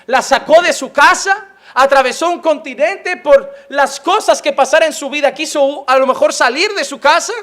[0.07, 5.09] La sacó de su casa atravesó un continente por las cosas que pasaron en su
[5.09, 7.33] vida, quiso a lo mejor salir de su casa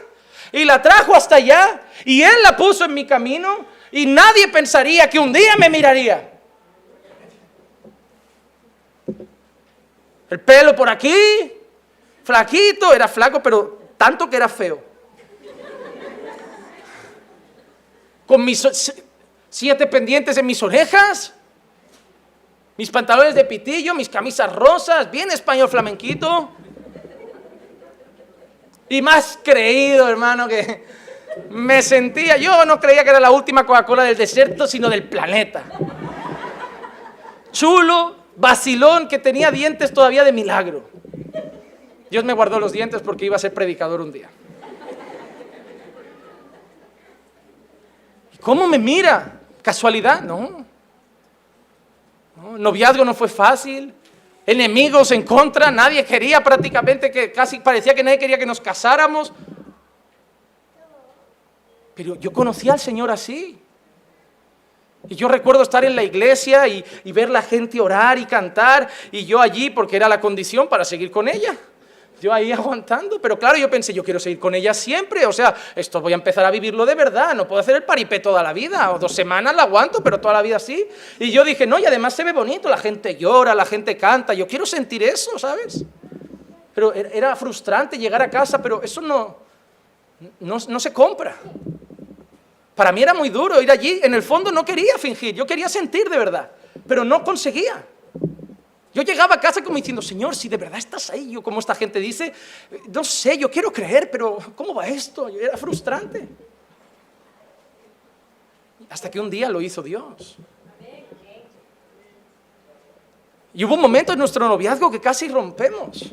[0.53, 5.09] y la trajo hasta allá y Él la puso en mi camino y nadie pensaría
[5.09, 6.31] que un día me miraría.
[10.29, 11.53] El pelo por aquí,
[12.29, 14.85] flaquito, era flaco, pero tanto que era feo.
[18.27, 18.69] Con mis
[19.49, 21.33] siete pendientes en mis orejas,
[22.77, 26.51] mis pantalones de pitillo, mis camisas rosas, bien español flamenquito.
[28.91, 30.85] Y más creído, hermano, que
[31.49, 35.65] me sentía, yo no creía que era la última Coca-Cola del desierto, sino del planeta.
[37.53, 40.99] Chulo, vacilón, que tenía dientes todavía de milagro.
[42.11, 44.31] Dios me guardó los dientes porque iba a ser predicador un día.
[48.41, 49.41] ¿Cómo me mira?
[49.63, 50.23] ¿Casualidad?
[50.23, 50.65] No.
[52.37, 52.59] no.
[52.59, 53.95] Noviazgo no fue fácil
[54.49, 59.31] enemigos en contra, nadie quería prácticamente que casi parecía que nadie quería que nos casáramos.
[61.95, 63.59] Pero yo conocí al Señor así.
[65.07, 68.89] Y yo recuerdo estar en la iglesia y, y ver la gente orar y cantar
[69.13, 71.55] y yo allí porque era la condición para seguir con ella.
[72.21, 75.55] Yo ahí aguantando, pero claro, yo pensé, yo quiero seguir con ella siempre, o sea,
[75.77, 78.53] esto voy a empezar a vivirlo de verdad, no puedo hacer el paripé toda la
[78.53, 80.87] vida, o dos semanas la aguanto, pero toda la vida sí.
[81.21, 84.35] Y yo dije, no, y además se ve bonito, la gente llora, la gente canta,
[84.35, 85.85] yo quiero sentir eso, ¿sabes?
[86.75, 89.37] Pero era frustrante llegar a casa, pero eso no,
[90.41, 91.37] no, no se compra.
[92.75, 95.69] Para mí era muy duro ir allí, en el fondo no quería fingir, yo quería
[95.69, 96.51] sentir de verdad,
[96.87, 97.85] pero no conseguía.
[98.99, 101.73] Yo llegaba a casa como diciendo, Señor, si de verdad estás ahí, yo como esta
[101.73, 102.33] gente dice,
[102.93, 105.29] no sé, yo quiero creer, pero ¿cómo va esto?
[105.29, 106.27] Era frustrante.
[108.91, 110.37] Hasta que un día lo hizo Dios.
[113.55, 116.11] Y hubo un momento en nuestro noviazgo que casi rompemos,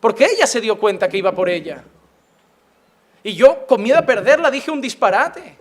[0.00, 1.84] porque ella se dio cuenta que iba por ella.
[3.22, 5.58] Y yo, con miedo a perderla, dije un disparate.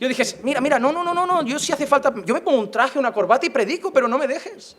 [0.00, 2.58] Yo dije, mira, mira, no, no, no, no, yo si hace falta, yo me pongo
[2.58, 4.76] un traje, una corbata y predico, pero no me dejes.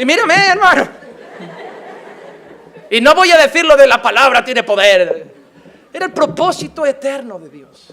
[0.00, 0.88] Y mírame, hermano.
[2.88, 5.30] Y no voy a decir lo de la palabra tiene poder.
[5.92, 7.92] Era el propósito eterno de Dios.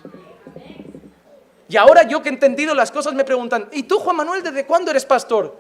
[1.68, 4.66] Y ahora yo que he entendido las cosas me preguntan, ¿y tú Juan Manuel desde
[4.66, 5.54] cuándo eres pastor?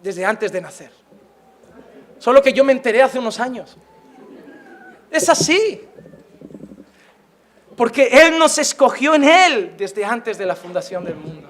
[0.00, 0.92] Desde antes de nacer.
[2.20, 3.76] Solo que yo me enteré hace unos años.
[5.10, 5.88] Es así.
[7.76, 11.48] Porque Él nos escogió en Él desde antes de la fundación del mundo.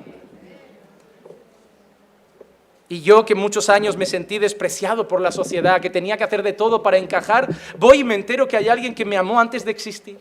[2.88, 6.42] Y yo que muchos años me sentí despreciado por la sociedad, que tenía que hacer
[6.42, 9.64] de todo para encajar, voy y me entero que hay alguien que me amó antes
[9.64, 10.18] de existir.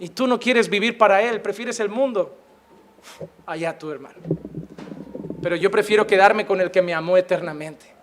[0.00, 2.36] Y tú no quieres vivir para Él, prefieres el mundo.
[3.46, 4.16] Allá tú, hermano.
[5.40, 7.94] Pero yo prefiero quedarme con el que me amó eternamente.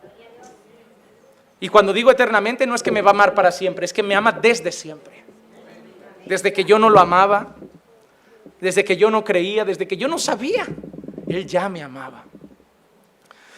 [1.60, 4.02] Y cuando digo eternamente no es que me va a amar para siempre, es que
[4.02, 5.24] me ama desde siempre.
[6.26, 7.56] Desde que yo no lo amaba,
[8.60, 10.66] desde que yo no creía, desde que yo no sabía.
[11.32, 12.24] Él ya me amaba.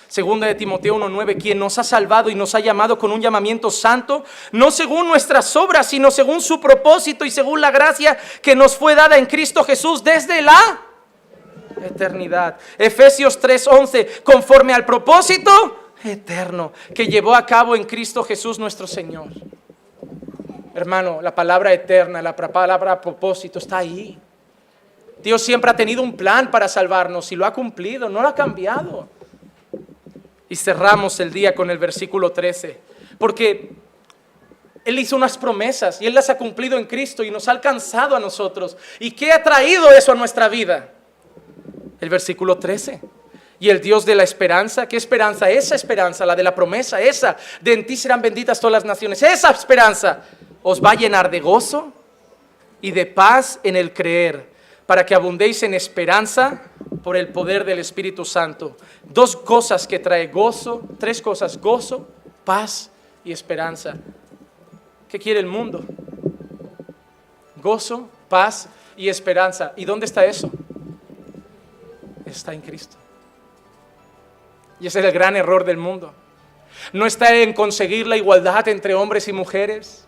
[0.07, 3.71] Segunda de Timoteo 1.9, quien nos ha salvado y nos ha llamado con un llamamiento
[3.71, 8.77] santo, no según nuestras obras, sino según su propósito y según la gracia que nos
[8.77, 10.81] fue dada en Cristo Jesús desde la
[11.83, 12.57] eternidad.
[12.77, 19.29] Efesios 3.11, conforme al propósito eterno que llevó a cabo en Cristo Jesús nuestro Señor.
[20.75, 24.19] Hermano, la palabra eterna, la palabra propósito está ahí.
[25.23, 28.35] Dios siempre ha tenido un plan para salvarnos y lo ha cumplido, no lo ha
[28.35, 29.07] cambiado.
[30.49, 32.79] Y cerramos el día con el versículo 13,
[33.17, 33.71] porque
[34.85, 38.15] Él hizo unas promesas y Él las ha cumplido en Cristo y nos ha alcanzado
[38.15, 38.77] a nosotros.
[38.99, 40.89] ¿Y qué ha traído eso a nuestra vida?
[42.01, 42.99] El versículo 13.
[43.59, 45.49] Y el Dios de la esperanza, ¿qué esperanza?
[45.49, 49.23] Esa esperanza, la de la promesa, esa, de en ti serán benditas todas las naciones,
[49.23, 50.21] esa esperanza
[50.61, 51.93] os va a llenar de gozo
[52.81, 54.52] y de paz en el creer,
[54.85, 56.61] para que abundéis en esperanza
[57.03, 58.77] por el poder del Espíritu Santo.
[59.03, 62.07] Dos cosas que trae gozo, tres cosas, gozo,
[62.43, 62.91] paz
[63.23, 63.95] y esperanza.
[65.07, 65.83] ¿Qué quiere el mundo?
[67.57, 68.67] Gozo, paz
[68.97, 69.73] y esperanza.
[69.75, 70.49] ¿Y dónde está eso?
[72.25, 72.97] Está en Cristo.
[74.79, 76.13] Y ese es el gran error del mundo.
[76.91, 80.05] No está en conseguir la igualdad entre hombres y mujeres.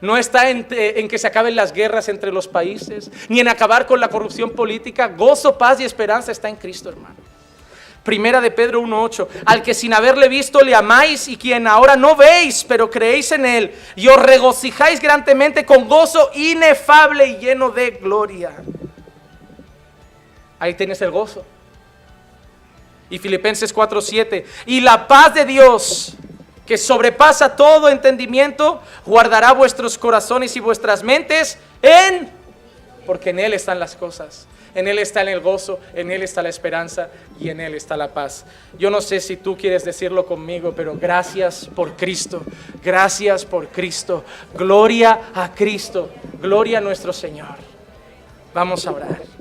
[0.00, 3.86] No está en, en, que se acaben las guerras entre los países, ni en acabar
[3.86, 5.08] con la corrupción política.
[5.08, 7.16] Gozo, paz y esperanza está en Cristo, hermano.
[8.08, 12.16] Primera de Pedro 1.8, al que sin haberle visto le amáis y quien ahora no
[12.16, 17.90] veis, pero creéis en él y os regocijáis grandemente con gozo inefable y lleno de
[17.90, 18.52] gloria.
[20.58, 21.44] Ahí tienes el gozo.
[23.10, 26.14] Y Filipenses 4:7, y la paz de Dios,
[26.68, 32.28] que sobrepasa todo entendimiento, guardará vuestros corazones y vuestras mentes en,
[33.06, 34.46] porque en Él están las cosas.
[34.74, 37.08] En Él está el gozo, en Él está la esperanza
[37.40, 38.44] y en Él está la paz.
[38.78, 42.42] Yo no sé si tú quieres decirlo conmigo, pero gracias por Cristo,
[42.84, 44.22] gracias por Cristo,
[44.54, 47.56] gloria a Cristo, gloria a nuestro Señor.
[48.52, 49.37] Vamos a orar.